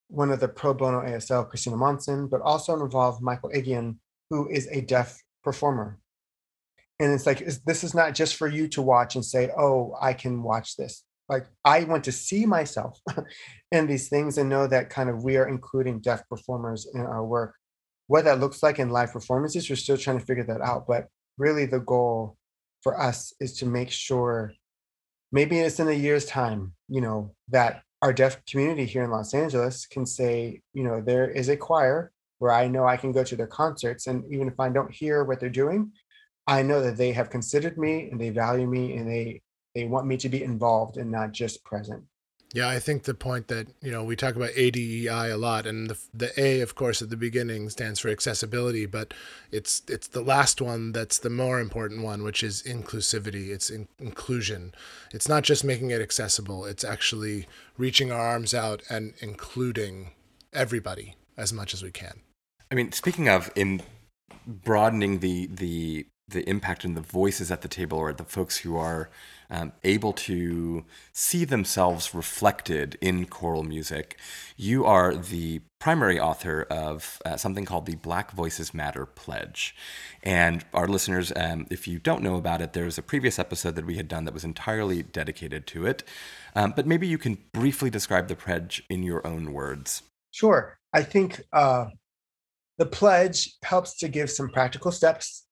[0.06, 3.96] one of the pro bono ASL, Christina Monson, but also involved Michael Agian,
[4.30, 5.98] who is a deaf performer.
[7.00, 10.12] And it's like this is not just for you to watch and say oh i
[10.12, 13.00] can watch this like i want to see myself
[13.72, 17.24] in these things and know that kind of we are including deaf performers in our
[17.24, 17.54] work.
[18.06, 21.08] What that looks like in live performances we're still trying to figure that out but
[21.36, 22.36] really the goal
[22.82, 24.52] for us is to make sure
[25.30, 29.34] maybe it's in a year's time you know that our deaf community here in los
[29.34, 33.22] angeles can say you know there is a choir where i know i can go
[33.22, 35.92] to their concerts and even if i don't hear what they're doing
[36.48, 39.40] i know that they have considered me and they value me and they
[39.74, 42.02] they want me to be involved and not just present
[42.54, 45.90] Yeah, I think the point that you know we talk about ADEI a lot, and
[45.90, 49.12] the the A, of course, at the beginning stands for accessibility, but
[49.52, 53.50] it's it's the last one that's the more important one, which is inclusivity.
[53.50, 54.72] It's in, inclusion.
[55.12, 57.46] It's not just making it accessible; it's actually
[57.76, 60.12] reaching our arms out and including
[60.54, 62.22] everybody as much as we can.
[62.70, 63.82] I mean, speaking of in
[64.46, 68.76] broadening the the the impact and the voices at the table, or the folks who
[68.76, 69.08] are
[69.50, 74.18] um, able to see themselves reflected in choral music,
[74.56, 79.74] you are the primary author of uh, something called the Black Voices Matter Pledge.
[80.22, 83.86] And our listeners, um, if you don't know about it, there's a previous episode that
[83.86, 86.02] we had done that was entirely dedicated to it.
[86.54, 90.02] Um, but maybe you can briefly describe the pledge in your own words.
[90.30, 90.78] Sure.
[90.92, 91.86] I think uh,
[92.76, 95.44] the pledge helps to give some practical steps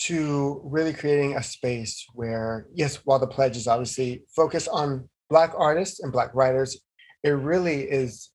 [0.00, 5.52] to really creating a space where, yes, while the pledge is obviously focused on Black
[5.56, 6.80] artists and Black writers,
[7.22, 8.30] it really is,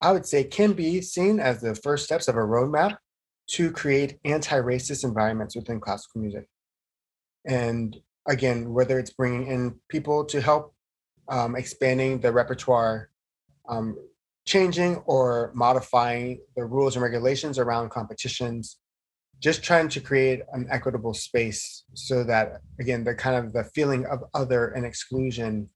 [0.00, 2.96] I would say, can be seen as the first steps of a roadmap
[3.46, 6.46] to create anti racist environments within classical music.
[7.46, 10.74] And again, whether it's bringing in people to help
[11.28, 13.10] um, expanding the repertoire,
[13.68, 13.96] um,
[14.46, 18.78] changing or modifying the rules and regulations around competitions,
[19.40, 24.06] just trying to create an equitable space so that again the kind of the feeling
[24.06, 25.68] of other and exclusion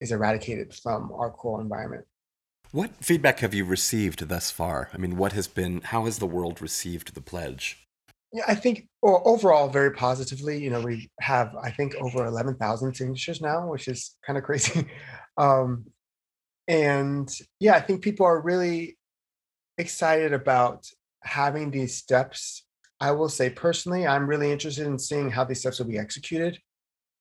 [0.00, 2.04] is eradicated from our core environment
[2.72, 4.88] What feedback have you received thus far?
[4.94, 7.82] I mean, what has been, how has the world received the pledge?
[8.32, 12.94] yeah i think o- overall very positively you know we have i think over 11000
[12.94, 14.86] signatures now which is kind of crazy
[15.36, 15.84] um
[16.68, 17.28] and
[17.60, 18.96] yeah i think people are really
[19.78, 20.86] excited about
[21.22, 22.64] having these steps
[23.02, 26.58] i will say personally i'm really interested in seeing how these steps will be executed.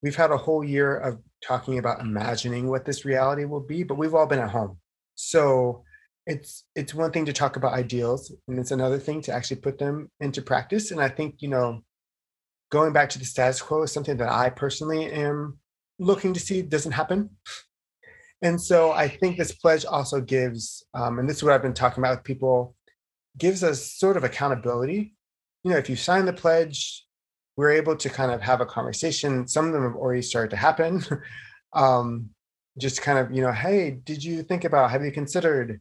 [0.04, 4.00] We've had a whole year of talking about imagining what this reality will be but
[4.00, 4.80] we've all been at home.
[5.16, 5.84] So
[6.26, 9.80] it's it's one thing to talk about ideals and it's another thing to actually put
[9.80, 11.82] them into practice and i think you know
[12.70, 15.58] going back to the status quo is something that i personally am
[16.00, 17.30] looking to see doesn't happen.
[18.44, 21.82] And so i think this pledge also gives um, and this is what i've been
[21.82, 22.76] talking about with people
[23.38, 25.16] gives us sort of accountability
[25.64, 27.06] you know if you sign the pledge
[27.62, 29.48] we're able to kind of have a conversation.
[29.48, 31.04] Some of them have already started to happen.
[31.74, 32.32] Um,
[32.78, 35.80] just kind of you know hey did you think about have you considered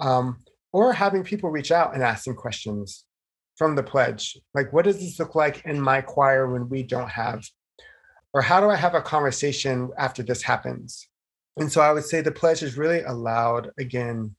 [0.00, 0.38] um,
[0.72, 3.04] or having people reach out and ask questions
[3.54, 4.36] from the pledge?
[4.52, 7.44] Like what does this look like in my choir when we don't have
[8.34, 11.06] or how do i have a conversation after this happens?
[11.56, 14.34] And so i would say the pledge is really allowed again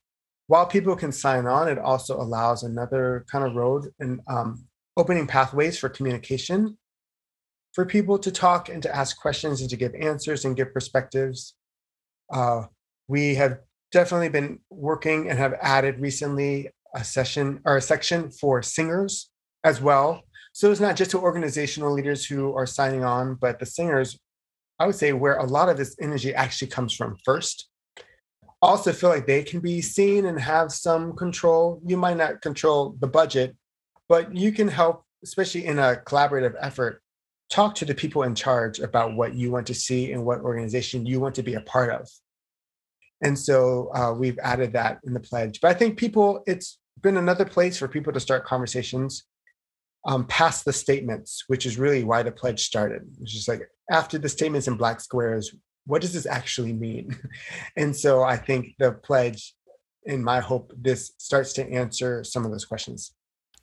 [0.46, 4.64] while people can sign on it also allows another kind of road and um,
[4.96, 6.76] opening pathways for communication
[7.72, 11.54] for people to talk and to ask questions and to give answers and give perspectives
[12.32, 12.62] uh,
[13.08, 13.58] we have
[13.92, 19.30] definitely been working and have added recently a session or a section for singers
[19.62, 20.22] as well.
[20.52, 24.18] So it's not just to organizational leaders who are signing on, but the singers,
[24.78, 27.68] I would say, where a lot of this energy actually comes from first.
[28.64, 31.82] Also feel like they can be seen and have some control.
[31.84, 33.54] You might not control the budget,
[34.08, 37.02] but you can help, especially in a collaborative effort,
[37.50, 41.04] talk to the people in charge about what you want to see and what organization
[41.04, 42.08] you want to be a part of.
[43.22, 45.60] And so uh, we've added that in the pledge.
[45.60, 49.24] But I think people, it's been another place for people to start conversations
[50.06, 53.02] um, past the statements, which is really why the pledge started.
[53.20, 55.54] It's just like after the statements in black squares,
[55.86, 57.16] what does this actually mean?
[57.76, 59.54] and so I think the pledge,
[60.04, 63.12] in my hope, this starts to answer some of those questions.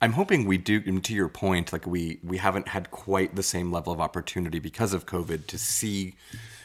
[0.00, 0.82] I'm hoping we do.
[0.84, 4.58] and To your point, like we we haven't had quite the same level of opportunity
[4.58, 6.14] because of COVID to see,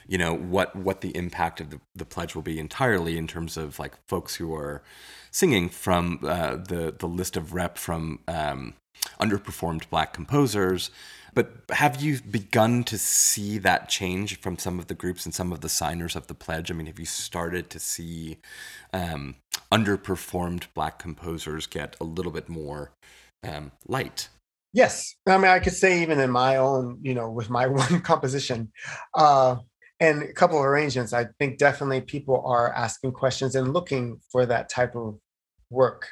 [0.08, 3.56] you know, what what the impact of the, the pledge will be entirely in terms
[3.56, 4.82] of like folks who are
[5.30, 8.74] singing from uh, the the list of rep from um,
[9.22, 10.90] underperformed Black composers.
[11.38, 15.52] But have you begun to see that change from some of the groups and some
[15.52, 16.72] of the signers of the pledge?
[16.72, 18.38] I mean, have you started to see
[18.92, 19.36] um,
[19.72, 22.92] underperformed Black composers get a little bit more
[23.48, 24.30] um, light.
[24.74, 28.02] Yes, I mean I could say even in my own, you know, with my one
[28.02, 28.72] composition,
[29.16, 29.58] uh,
[30.00, 34.46] and a couple of arrangements, I think definitely people are asking questions and looking for
[34.46, 35.18] that type of
[35.70, 36.08] work.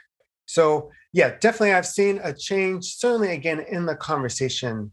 [0.48, 2.96] So yeah, definitely I've seen a change.
[2.96, 4.92] Certainly again in the conversation.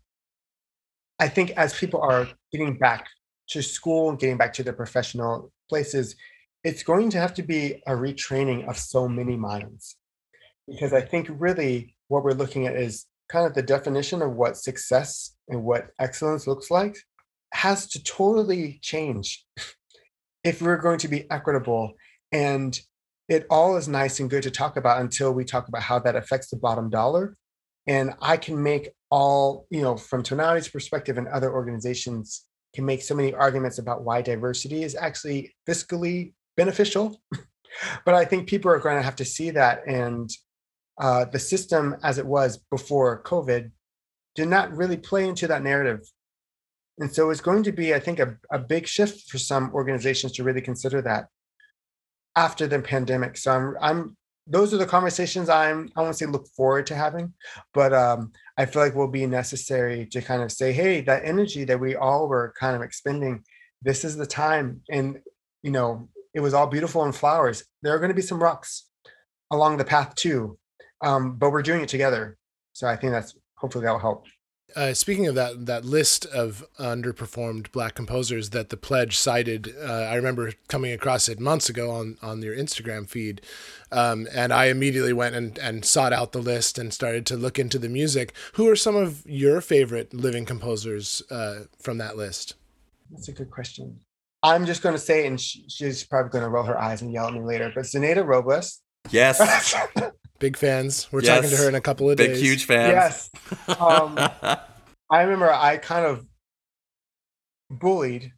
[1.18, 3.06] I think as people are getting back
[3.52, 6.16] to school getting back to their professional places,
[6.64, 9.96] it's going to have to be a retraining of so many minds.
[10.66, 14.56] Because I think really what we're looking at is kind of the definition of what
[14.56, 16.96] success and what excellence looks like
[17.52, 19.44] has to totally change
[20.44, 21.92] if we're going to be equitable.
[22.30, 22.78] And
[23.28, 26.16] it all is nice and good to talk about until we talk about how that
[26.16, 27.36] affects the bottom dollar.
[27.86, 33.02] And I can make all, you know, from Tonality's perspective and other organizations can make
[33.02, 37.20] so many arguments about why diversity is actually fiscally beneficial.
[38.06, 39.86] but I think people are going to have to see that.
[39.86, 40.30] And
[40.98, 43.70] uh, the system as it was before COVID
[44.34, 46.10] did not really play into that narrative.
[46.98, 50.32] And so it's going to be, I think, a, a big shift for some organizations
[50.32, 51.26] to really consider that
[52.34, 53.36] after the pandemic.
[53.36, 54.16] So I'm, I'm
[54.46, 57.32] those are the conversations I'm, I won't say look forward to having,
[57.72, 61.64] but um, I feel like will be necessary to kind of say, hey, that energy
[61.64, 63.44] that we all were kind of expending,
[63.82, 64.82] this is the time.
[64.90, 65.20] And,
[65.62, 67.64] you know, it was all beautiful and flowers.
[67.82, 68.88] There are going to be some rocks
[69.50, 70.58] along the path too,
[71.02, 72.36] um, but we're doing it together.
[72.72, 74.26] So I think that's hopefully that will help.
[74.74, 79.84] Uh, speaking of that, that list of underperformed black composers that the pledge cited, uh,
[79.84, 83.40] I remember coming across it months ago on, on your Instagram feed.
[83.90, 87.58] Um, and I immediately went and, and sought out the list and started to look
[87.58, 88.32] into the music.
[88.54, 92.54] Who are some of your favorite living composers uh, from that list?
[93.10, 94.00] That's a good question.
[94.42, 97.12] I'm just going to say, and she, she's probably going to roll her eyes and
[97.12, 98.80] yell at me later, but Zanaida Robles.
[99.10, 99.38] Yes.
[100.42, 101.06] Big fans.
[101.12, 101.36] We're Yes.
[101.36, 102.38] talking to her in a couple of Big, days.
[102.40, 102.92] Big huge fans.
[102.92, 103.30] Yes.
[103.80, 104.18] Um,
[105.08, 106.26] I remember I kind of
[107.70, 108.32] bullied,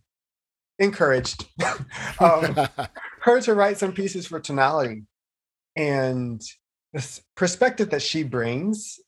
[0.79, 1.47] encouraged
[2.21, 2.55] um,
[3.23, 5.05] her to write some pieces for tonality.
[5.77, 6.43] And
[6.93, 9.01] this perspective that she brings,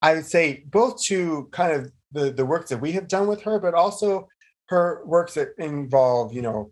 [0.00, 3.42] I would say, both to kind of the, the work that we have done with
[3.42, 4.28] her, but also
[4.68, 6.70] her works that involve, you know,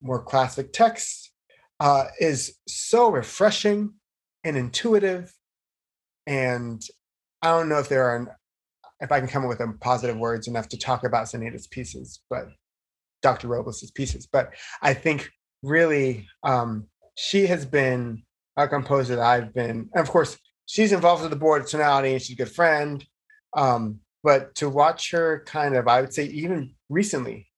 [0.00, 1.32] more classic texts,
[1.80, 3.94] uh, is so refreshing
[4.44, 5.32] and intuitive.
[6.26, 6.82] And
[7.42, 8.38] I don't know if there are,
[9.00, 12.20] if I can come up with a positive words enough to talk about Zanaida's pieces,
[12.30, 12.48] but
[13.22, 13.48] Dr.
[13.48, 14.26] Robles' pieces.
[14.26, 15.30] But I think
[15.62, 16.86] really um,
[17.16, 18.22] she has been
[18.56, 22.12] a composer that I've been, and of course, she's involved with the board of tonality
[22.12, 23.04] and she's a good friend.
[23.56, 27.48] Um, but to watch her kind of, I would say, even recently,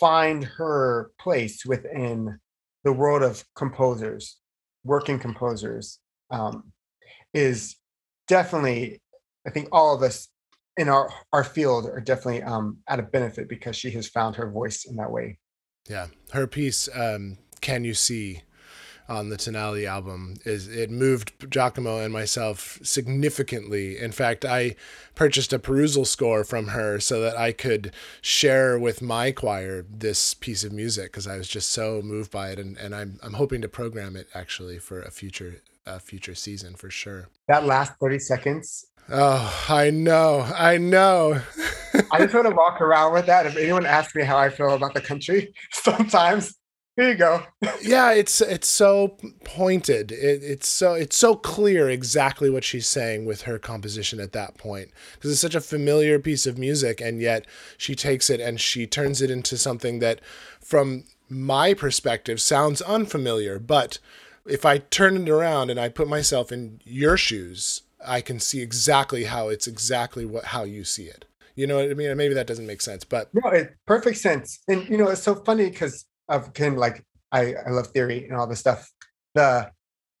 [0.00, 2.38] find her place within
[2.84, 4.38] the world of composers,
[4.84, 5.98] working composers,
[6.30, 6.72] um,
[7.32, 7.76] is
[8.28, 9.00] definitely,
[9.46, 10.28] I think all of us
[10.76, 14.50] in our our field are definitely um, at a benefit because she has found her
[14.50, 15.38] voice in that way.
[15.88, 18.42] Yeah, her piece, um, "Can You See,"
[19.08, 23.98] on the Tonality album is it moved Giacomo and myself significantly.
[23.98, 24.76] In fact, I
[25.14, 27.92] purchased a perusal score from her so that I could
[28.22, 32.50] share with my choir this piece of music because I was just so moved by
[32.50, 36.34] it, and, and I'm I'm hoping to program it actually for a future a future
[36.34, 37.28] season for sure.
[37.48, 38.86] That last thirty seconds.
[39.10, 41.42] Oh, I know, I know.
[42.10, 43.44] I just want to walk around with that.
[43.44, 46.54] If anyone asks me how I feel about the country, sometimes
[46.96, 47.42] here you go.
[47.82, 50.12] yeah, it's it's so pointed.
[50.12, 54.56] It, it's so it's so clear exactly what she's saying with her composition at that
[54.56, 58.60] point because it's such a familiar piece of music, and yet she takes it and
[58.60, 60.20] she turns it into something that,
[60.60, 63.58] from my perspective, sounds unfamiliar.
[63.58, 63.98] But
[64.46, 68.60] if I turn it around and I put myself in your shoes, I can see
[68.60, 71.24] exactly how it's exactly what how you see it.
[71.56, 72.16] You know what I mean?
[72.16, 74.60] Maybe that doesn't make sense, but No, it perfect sense.
[74.68, 78.36] And you know, it's so funny because of kind like I, I love theory and
[78.36, 78.90] all this stuff.
[79.34, 79.70] The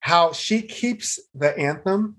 [0.00, 2.16] how she keeps the anthem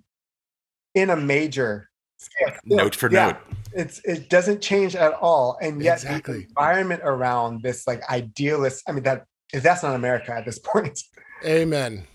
[0.96, 2.56] in a major scale.
[2.66, 3.28] Note for Yeah.
[3.28, 3.38] note.
[3.74, 5.58] It's it doesn't change at all.
[5.62, 6.40] And yet Exactly.
[6.40, 10.60] the environment around this like idealist, I mean that if that's not America at this
[10.60, 11.00] point.
[11.46, 12.06] Amen.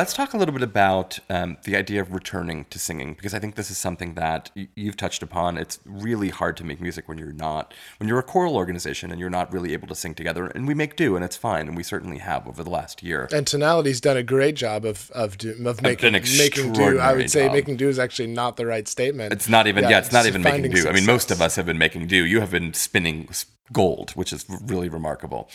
[0.00, 3.38] Let's talk a little bit about um, the idea of returning to singing because I
[3.38, 5.58] think this is something that y- you've touched upon.
[5.58, 9.20] It's really hard to make music when you're not when you're a choral organization and
[9.20, 10.46] you're not really able to sing together.
[10.46, 13.28] And we make do, and it's fine, and we certainly have over the last year.
[13.30, 16.98] And Tonality's done a great job of of do, of making making do.
[16.98, 17.52] I would say job.
[17.52, 19.34] making do is actually not the right statement.
[19.34, 20.88] It's not even yeah, it's not even making do.
[20.88, 22.24] I mean, most of us have been making do.
[22.24, 23.28] You have been spinning
[23.70, 25.50] gold, which is really remarkable.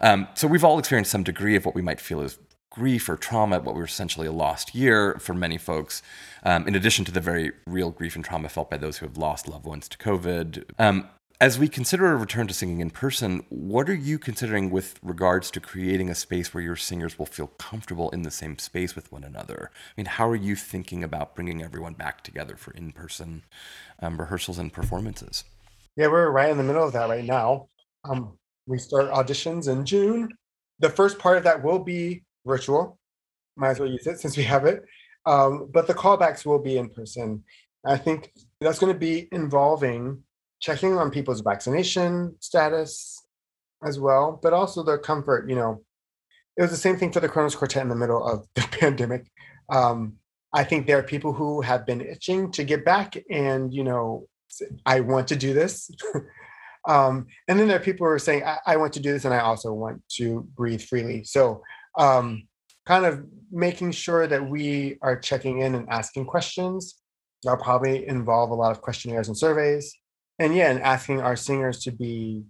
[0.00, 2.38] Um, so we've all experienced some degree of what we might feel is
[2.70, 6.02] grief or trauma at what was essentially a lost year for many folks.
[6.44, 9.18] Um, in addition to the very real grief and trauma felt by those who have
[9.18, 10.64] lost loved ones to COVID.
[10.78, 11.08] Um,
[11.40, 15.50] as we consider a return to singing in person, what are you considering with regards
[15.52, 19.10] to creating a space where your singers will feel comfortable in the same space with
[19.10, 19.70] one another?
[19.74, 23.42] I mean, how are you thinking about bringing everyone back together for in person
[24.00, 25.44] um, rehearsals and performances?
[25.96, 27.68] Yeah, we're right in the middle of that right now.
[28.04, 30.28] Um, we start auditions in June.
[30.78, 32.98] The first part of that will be virtual.
[33.56, 34.84] Might as well use it since we have it.
[35.26, 37.44] Um, but the callbacks will be in person.
[37.84, 40.22] I think that's going to be involving
[40.60, 43.22] checking on people's vaccination status
[43.84, 45.48] as well, but also their comfort.
[45.48, 45.82] You know,
[46.56, 49.30] it was the same thing for the Kronos Quartet in the middle of the pandemic.
[49.70, 50.16] Um,
[50.52, 54.26] I think there are people who have been itching to get back and, you know,
[54.84, 55.90] I want to do this.
[56.88, 59.24] um, and then there are people who are saying, I, I want to do this
[59.24, 61.22] and I also want to breathe freely.
[61.22, 61.62] So,
[61.96, 62.48] um,
[62.86, 66.96] kind of making sure that we are checking in and asking questions.
[67.42, 69.94] That'll probably involve a lot of questionnaires and surveys.
[70.38, 72.44] And yeah, and asking our singers to be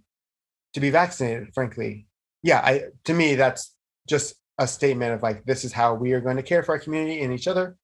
[0.73, 2.07] to be vaccinated, frankly.
[2.43, 3.75] Yeah, I to me that's
[4.07, 6.79] just a statement of like this is how we are going to care for our
[6.79, 7.75] community and each other,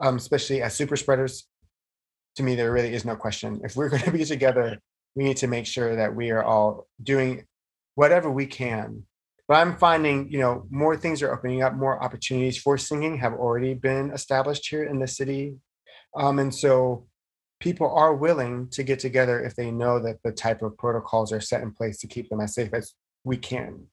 [0.00, 1.46] um, especially as super spreaders.
[2.36, 3.60] To me, there really is no question.
[3.64, 4.78] If we're going to be together,
[5.14, 7.44] we need to make sure that we are all doing
[7.94, 9.04] whatever we can.
[9.48, 13.32] But I'm finding, you know, more things are opening up, more opportunities for singing have
[13.32, 15.56] already been established here in the city.
[16.14, 17.06] Um, and so
[17.58, 21.40] people are willing to get together if they know that the type of protocols are
[21.40, 22.92] set in place to keep them as safe as
[23.24, 23.86] we can.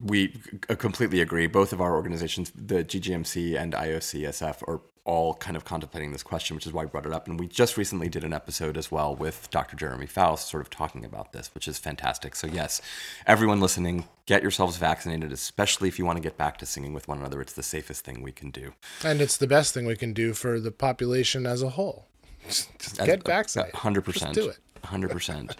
[0.00, 0.28] We
[0.68, 1.46] completely agree.
[1.46, 6.56] Both of our organizations, the GGMC and IOCSF, are all kind of contemplating this question,
[6.56, 7.28] which is why we brought it up.
[7.28, 9.76] And we just recently did an episode as well with Dr.
[9.76, 12.34] Jeremy Faust, sort of talking about this, which is fantastic.
[12.34, 12.80] So, yes,
[13.26, 17.06] everyone listening, get yourselves vaccinated, especially if you want to get back to singing with
[17.06, 17.42] one another.
[17.42, 18.72] It's the safest thing we can do.
[19.04, 22.06] and it's the best thing we can do for the population as a whole.
[22.46, 23.74] Just, just get vaccinated.
[23.74, 24.34] Hundred Just percent.
[24.34, 24.58] do it.
[24.84, 25.56] Hundred percent.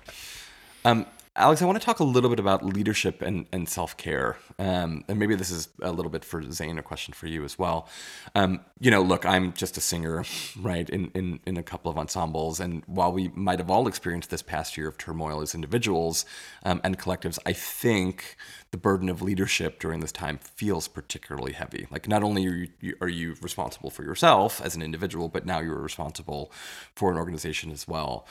[0.84, 4.36] Um, Alex, I want to talk a little bit about leadership and, and self care.
[4.56, 7.58] Um, and maybe this is a little bit for Zane, a question for you as
[7.58, 7.88] well.
[8.36, 10.24] Um, you know, look, I'm just a singer,
[10.60, 12.60] right, in, in, in a couple of ensembles.
[12.60, 16.24] And while we might have all experienced this past year of turmoil as individuals
[16.64, 18.36] um, and collectives, I think
[18.70, 21.88] the burden of leadership during this time feels particularly heavy.
[21.90, 25.58] Like, not only are you, are you responsible for yourself as an individual, but now
[25.58, 26.52] you're responsible
[26.94, 28.24] for an organization as well.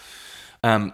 [0.63, 0.93] Um,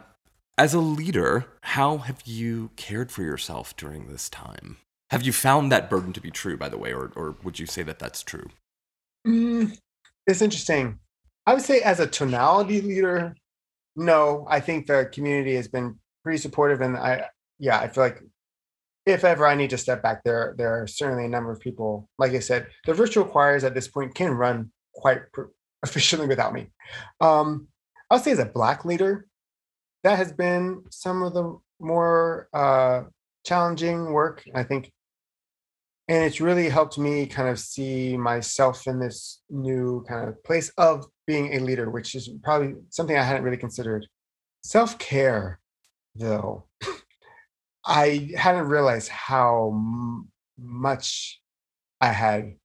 [0.59, 4.75] as a leader, how have you cared for yourself during this time?
[5.09, 7.65] Have you found that burden to be true, by the way, or, or would you
[7.65, 8.49] say that that's true?
[9.25, 9.77] Mm,
[10.27, 10.99] it's interesting.
[11.47, 13.35] I would say, as a tonality leader,
[13.95, 14.45] no.
[14.49, 17.27] I think the community has been pretty supportive, and I,
[17.57, 18.19] yeah, I feel like
[19.05, 22.09] if ever I need to step back, there there are certainly a number of people.
[22.17, 25.21] Like I said, the virtual choirs at this point can run quite
[25.83, 26.67] efficiently without me.
[27.21, 27.69] Um,
[28.11, 29.28] I'll say, as a black leader,
[30.03, 33.03] that has been some of the more uh,
[33.45, 34.43] challenging work.
[34.53, 34.91] I think
[36.09, 40.71] and it's really helped me kind of see myself in this new kind of place
[40.77, 44.05] of being a leader which is probably something i hadn't really considered
[44.63, 45.59] self-care
[46.15, 46.65] though
[47.85, 50.27] i hadn't realized how m-
[50.59, 51.39] much
[52.01, 52.55] i had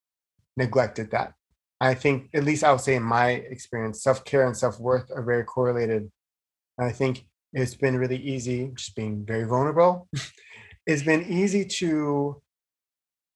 [0.56, 1.34] neglected that
[1.80, 5.44] i think at least i would say in my experience self-care and self-worth are very
[5.44, 6.10] correlated
[6.78, 10.08] i think it's been really easy just being very vulnerable
[10.86, 12.42] it's been easy to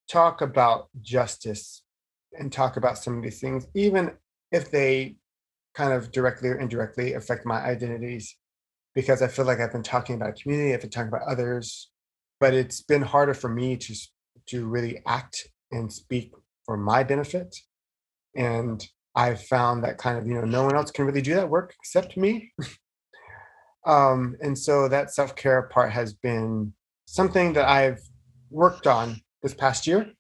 [0.09, 1.83] talk about justice
[2.39, 4.13] and talk about some of these things, even
[4.53, 5.17] if they
[5.75, 8.37] kind of directly or indirectly affect my identities,
[8.95, 11.91] because I feel like I've been talking about community, I've been talking about others,
[12.41, 13.95] but it's been harder for me to
[14.47, 16.33] to really act and speak
[16.65, 17.55] for my benefit.
[18.35, 18.83] And
[19.15, 21.75] I've found that kind of, you know, no one else can really do that work
[21.79, 22.53] except me.
[23.89, 26.73] Um, and so that self-care part has been
[27.07, 28.01] something that I've
[28.51, 30.13] worked on this past year.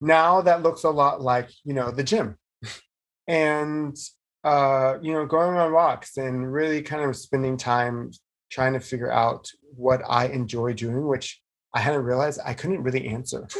[0.00, 2.36] Now that looks a lot like, you know, the gym
[3.26, 3.96] and,
[4.44, 8.12] uh, you know, going on walks and really kind of spending time
[8.50, 11.40] trying to figure out what I enjoy doing, which
[11.74, 13.48] I hadn't realized I couldn't really answer.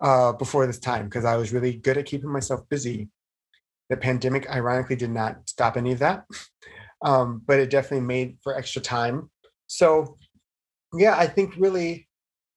[0.00, 3.08] uh, before this time because I was really good at keeping myself busy.
[3.90, 6.24] The pandemic, ironically, did not stop any of that,
[7.04, 9.30] um, but it definitely made for extra time.
[9.66, 10.18] So,
[10.94, 12.08] yeah, I think really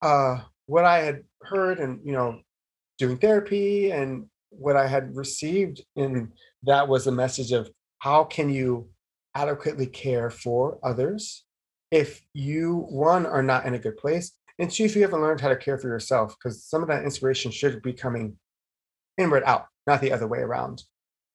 [0.02, 2.40] uh, what I had heard and you know
[2.98, 6.32] doing therapy and what I had received in
[6.64, 7.70] that was a message of
[8.00, 8.90] how can you
[9.36, 11.46] adequately care for others
[11.92, 15.42] if you one are not in a good place and two if you haven't learned
[15.42, 18.36] how to care for yourself because some of that inspiration should be coming
[19.18, 20.84] inward out not the other way around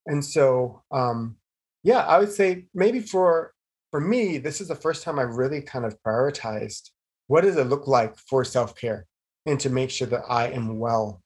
[0.06, 1.36] and so um
[1.82, 3.52] yeah i would say maybe for
[3.90, 6.90] for me this is the first time i really kind of prioritized
[7.26, 9.06] what does it look like for self-care
[9.46, 11.22] and to make sure that i am well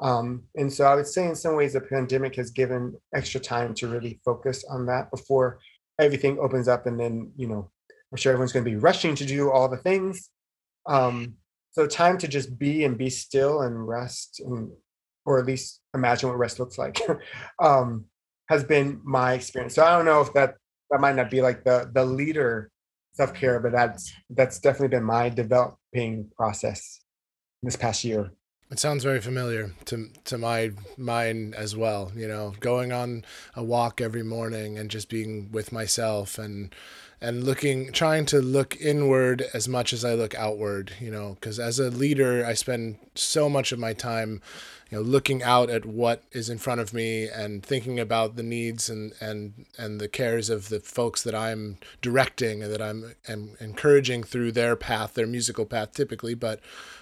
[0.00, 3.74] um, and so I would say, in some ways, the pandemic has given extra time
[3.74, 5.60] to really focus on that before
[5.98, 6.86] everything opens up.
[6.86, 7.70] And then, you know,
[8.12, 10.30] I'm sure everyone's going to be rushing to do all the things.
[10.86, 11.34] Um,
[11.72, 14.70] so, time to just be and be still and rest, and,
[15.24, 17.00] or at least imagine what rest looks like,
[17.62, 18.04] um,
[18.48, 19.74] has been my experience.
[19.74, 20.56] So, I don't know if that
[20.90, 22.70] that might not be like the the leader
[23.14, 27.00] self care, but that's that's definitely been my developing process
[27.62, 28.32] this past year.
[28.70, 32.10] It sounds very familiar to to my mind as well.
[32.14, 36.74] You know, going on a walk every morning and just being with myself and
[37.20, 40.92] and looking, trying to look inward as much as I look outward.
[41.00, 44.42] You know, because as a leader, I spend so much of my time,
[44.94, 48.44] you know, looking out at what is in front of me and thinking about the
[48.44, 53.16] needs and and and the cares of the folks that I'm directing and that I'm
[53.26, 56.60] am encouraging through their path, their musical path, typically, but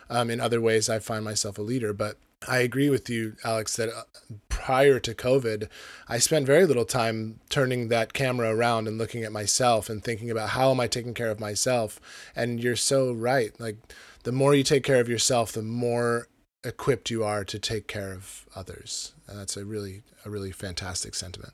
[0.09, 1.93] um, in other ways, I find myself a leader.
[1.93, 2.17] But
[2.49, 4.05] I agree with you, Alex, that uh,
[4.49, 5.69] prior to COVID,
[6.09, 10.31] I spent very little time turning that camera around and looking at myself and thinking
[10.31, 12.01] about how am I taking care of myself.
[12.35, 13.53] And you're so right.
[13.61, 13.77] Like,
[14.23, 16.29] the more you take care of yourself, the more
[16.65, 19.13] equipped you are to take care of others.
[19.27, 21.53] And that's a really, a really fantastic sentiment.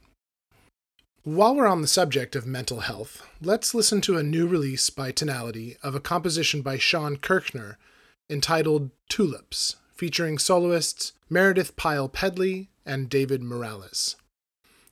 [1.24, 5.12] While we're on the subject of mental health, let's listen to a new release by
[5.12, 7.76] Tonality of a composition by Shawn Kirchner
[8.30, 14.16] entitled Tulips, featuring soloists Meredith Pyle Pedley and David Morales.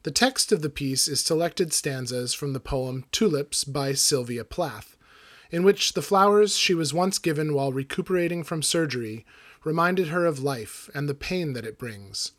[0.03, 4.97] The text of the piece is selected stanzas from the poem Tulips by Sylvia Plath,
[5.51, 9.25] in which the flowers she was once given while recuperating from surgery
[9.67, 12.31] reminded her of life and the pain that it brings.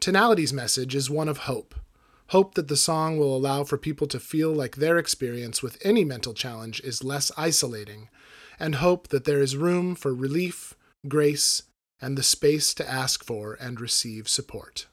[0.00, 1.74] Tonality's message is one of hope
[2.28, 6.04] hope that the song will allow for people to feel like their experience with any
[6.04, 8.08] mental challenge is less isolating
[8.58, 10.74] and hope that there is room for relief,
[11.06, 11.64] grace,
[12.00, 14.86] and the space to ask for and receive support.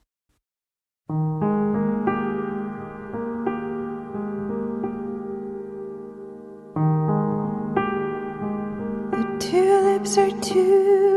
[9.11, 11.10] The tulips are too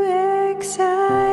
[0.65, 1.24] excitable.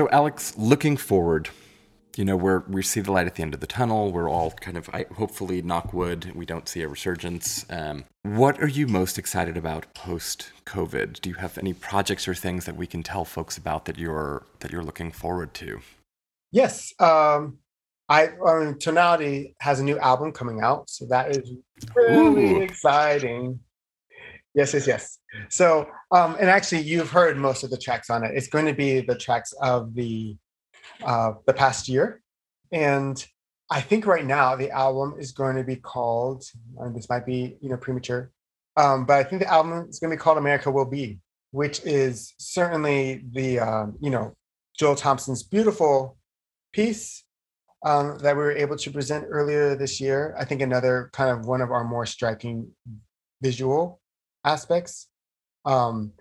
[0.00, 1.50] So, Alex, looking forward,
[2.16, 4.10] you know, we're we see the light at the end of the tunnel.
[4.10, 7.66] We're all kind of, I, hopefully, knock wood, we don't see a resurgence.
[7.68, 11.20] Um, what are you most excited about post COVID?
[11.20, 14.46] Do you have any projects or things that we can tell folks about that you're
[14.60, 15.80] that you're looking forward to?
[16.50, 16.94] Yes.
[16.98, 17.58] Um,
[18.08, 21.52] I, I mean, Tonality has a new album coming out, so that is
[21.94, 22.62] really Ooh.
[22.62, 23.60] exciting.
[24.54, 25.18] Yes, yes, yes.
[25.48, 28.32] So, um, and actually, you've heard most of the tracks on it.
[28.34, 30.36] It's going to be the tracks of the
[31.04, 32.20] uh, the past year,
[32.72, 33.24] and
[33.70, 36.44] I think right now the album is going to be called.
[36.78, 38.32] And this might be you know premature,
[38.76, 41.20] um, but I think the album is going to be called "America Will Be,"
[41.52, 44.34] which is certainly the um, you know
[44.76, 46.16] Joel Thompson's beautiful
[46.72, 47.24] piece
[47.84, 50.34] um, that we were able to present earlier this year.
[50.36, 52.72] I think another kind of one of our more striking
[53.40, 53.99] visual
[54.44, 55.08] aspects.
[55.64, 56.12] Um,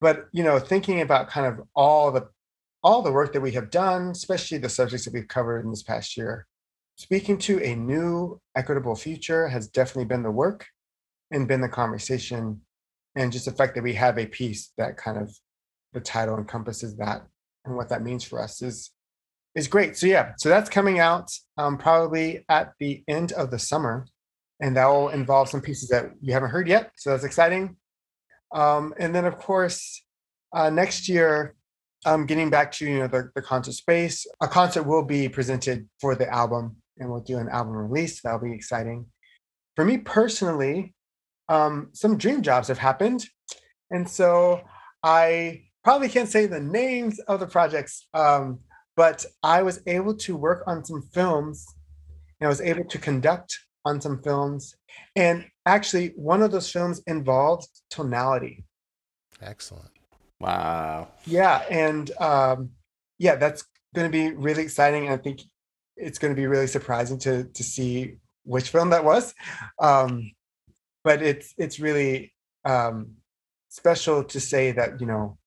[0.00, 2.28] but you know, thinking about kind of all the
[2.82, 5.82] all the work that we have done, especially the subjects that we've covered in this
[5.82, 6.46] past year,
[6.96, 10.66] speaking to a new equitable future has definitely been the work
[11.30, 12.60] and been the conversation,
[13.16, 15.36] and just the fact that we have a piece that kind of
[15.92, 17.26] the title encompasses that
[17.64, 18.90] and what that means for us is
[19.54, 19.96] is great.
[19.96, 24.06] So yeah, so that's coming out um, probably at the end of the summer,
[24.60, 26.92] and that will involve some pieces that you haven't heard yet.
[26.96, 27.76] So that's exciting.
[28.52, 30.04] Um, and then of course,
[30.52, 31.54] uh, next year,
[32.06, 35.88] um, getting back to you know the, the concert space, a concert will be presented
[36.00, 38.22] for the album, and we'll do an album release.
[38.22, 39.06] That'll be exciting.
[39.76, 40.94] For me personally,
[41.48, 43.26] um, some dream jobs have happened,
[43.90, 44.62] and so
[45.02, 48.06] I probably can't say the names of the projects.
[48.14, 48.60] Um,
[48.98, 51.64] but I was able to work on some films
[52.40, 54.76] and I was able to conduct on some films.
[55.16, 58.64] And actually, one of those films involved tonality.
[59.40, 59.90] Excellent.
[60.40, 61.08] Wow.
[61.26, 61.62] Yeah.
[61.70, 62.70] And um,
[63.18, 63.64] yeah, that's
[63.94, 65.04] going to be really exciting.
[65.04, 65.42] And I think
[65.96, 69.34] it's going to be really surprising to, to see which film that was.
[69.80, 70.32] Um,
[71.04, 72.32] but it's, it's really
[72.64, 73.14] um,
[73.68, 75.38] special to say that you know,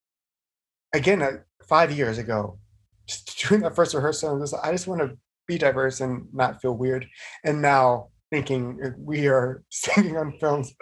[0.93, 1.37] again, uh,
[1.67, 2.59] five years ago,
[3.07, 5.17] just doing that first rehearsal, and just, I just want to
[5.47, 7.07] be diverse and not feel weird.
[7.43, 10.73] And now thinking uh, we are singing on films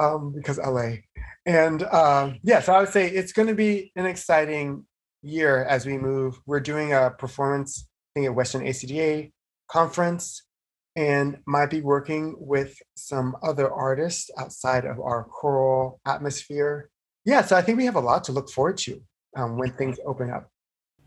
[0.00, 0.96] um, because LA.
[1.46, 4.84] And um, yeah, so I would say it's going to be an exciting
[5.22, 6.38] year as we move.
[6.46, 9.32] We're doing a performance thing at Western ACDA
[9.68, 10.42] conference
[10.96, 16.90] and might be working with some other artists outside of our choral atmosphere.
[17.24, 19.00] Yeah, so I think we have a lot to look forward to
[19.36, 20.48] um, when things open up.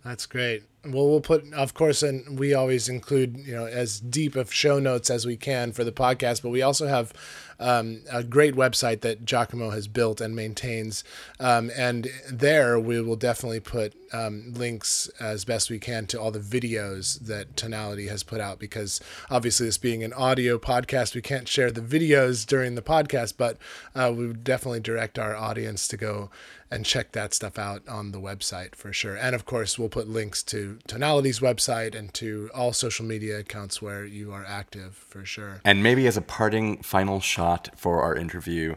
[0.03, 0.63] That's great.
[0.91, 4.79] Well, we'll put, of course, and we always include, you know, as deep of show
[4.79, 6.41] notes as we can for the podcast.
[6.41, 7.13] But we also have
[7.59, 11.03] um, a great website that Giacomo has built and maintains,
[11.39, 16.31] um, and there we will definitely put um, links as best we can to all
[16.31, 18.59] the videos that Tonality has put out.
[18.59, 23.33] Because obviously, this being an audio podcast, we can't share the videos during the podcast,
[23.37, 23.57] but
[23.95, 26.29] uh, we would definitely direct our audience to go
[26.69, 29.15] and check that stuff out on the website for sure.
[29.15, 33.81] And of course, we'll put links to Tonality's website and to all social media accounts
[33.81, 35.61] where you are active for sure.
[35.63, 38.75] And maybe as a parting final shot for our interview,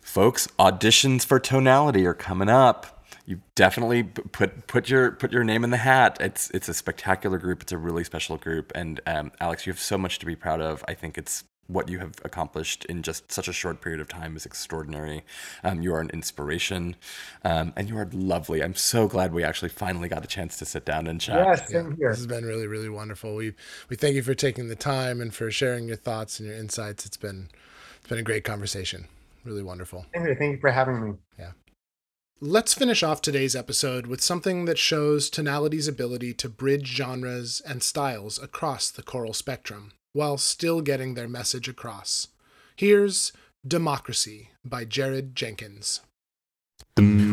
[0.00, 3.04] folks, auditions for Tonality are coming up.
[3.24, 6.16] You definitely put put your put your name in the hat.
[6.20, 7.62] It's it's a spectacular group.
[7.62, 8.70] It's a really special group.
[8.74, 10.84] And um, Alex, you have so much to be proud of.
[10.86, 14.36] I think it's what you have accomplished in just such a short period of time
[14.36, 15.24] is extraordinary.
[15.64, 16.96] Um, you are an inspiration,
[17.44, 18.62] um, and you are lovely.
[18.62, 21.46] I'm so glad we actually finally got a chance to sit down and chat.
[21.46, 22.10] Yes, same here.
[22.10, 23.34] This has been really, really wonderful.
[23.34, 23.54] We
[23.88, 27.04] we thank you for taking the time and for sharing your thoughts and your insights.
[27.04, 27.48] It's been
[27.98, 29.08] it's been a great conversation.
[29.44, 30.06] Really wonderful.
[30.12, 31.16] Thank you, thank you for having me.
[31.38, 31.52] Yeah.
[32.40, 37.82] Let's finish off today's episode with something that shows Tonality's ability to bridge genres and
[37.82, 42.28] styles across the choral spectrum while still getting their message across.
[42.74, 43.34] Here's
[43.66, 46.00] Democracy by Jared Jenkins.
[46.96, 47.25] Democracy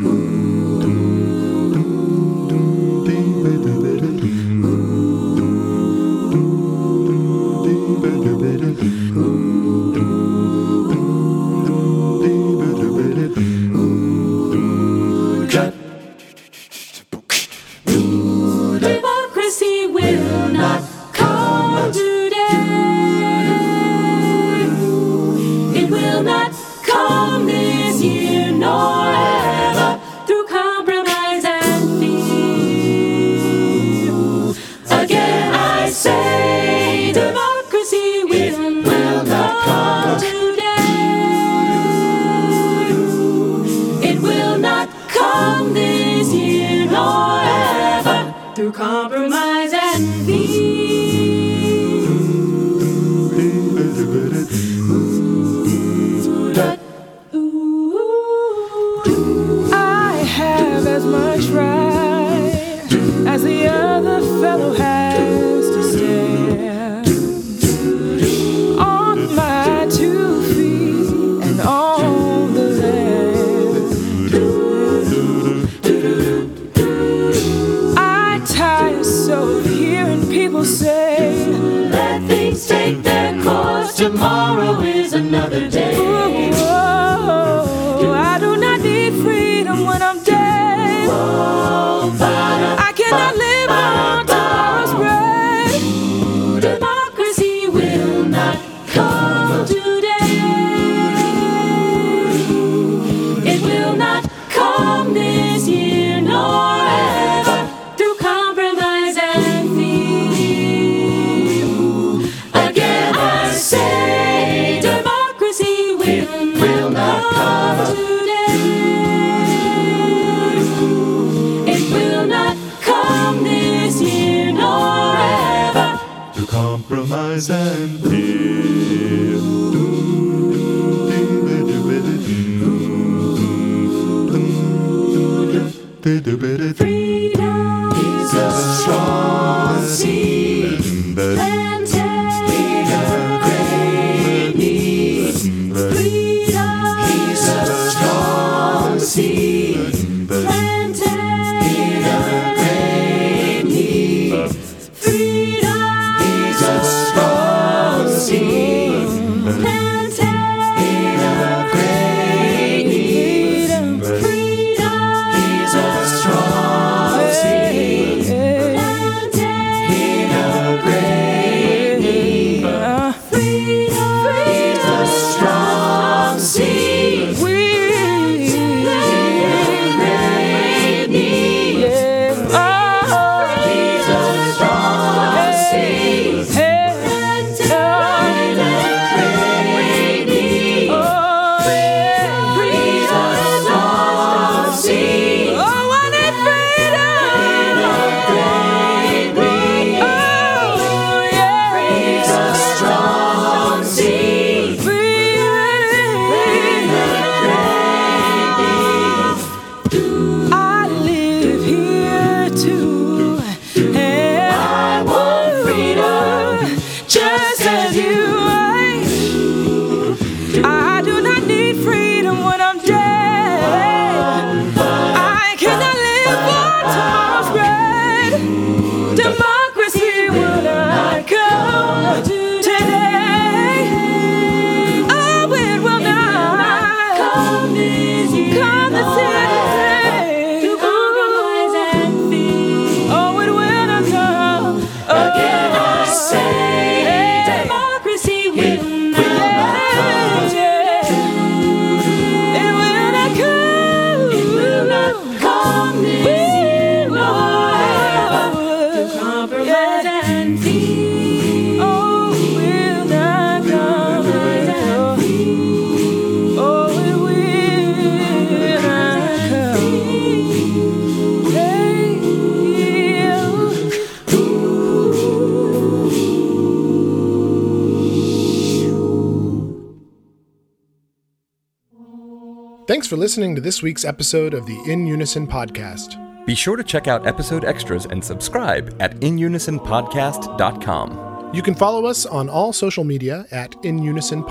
[283.14, 286.16] for listening to this week's episode of the In Unison podcast.
[286.46, 291.54] Be sure to check out episode extras and subscribe at inunisonpodcast.com.
[291.54, 294.42] You can follow us on all social media at In Unison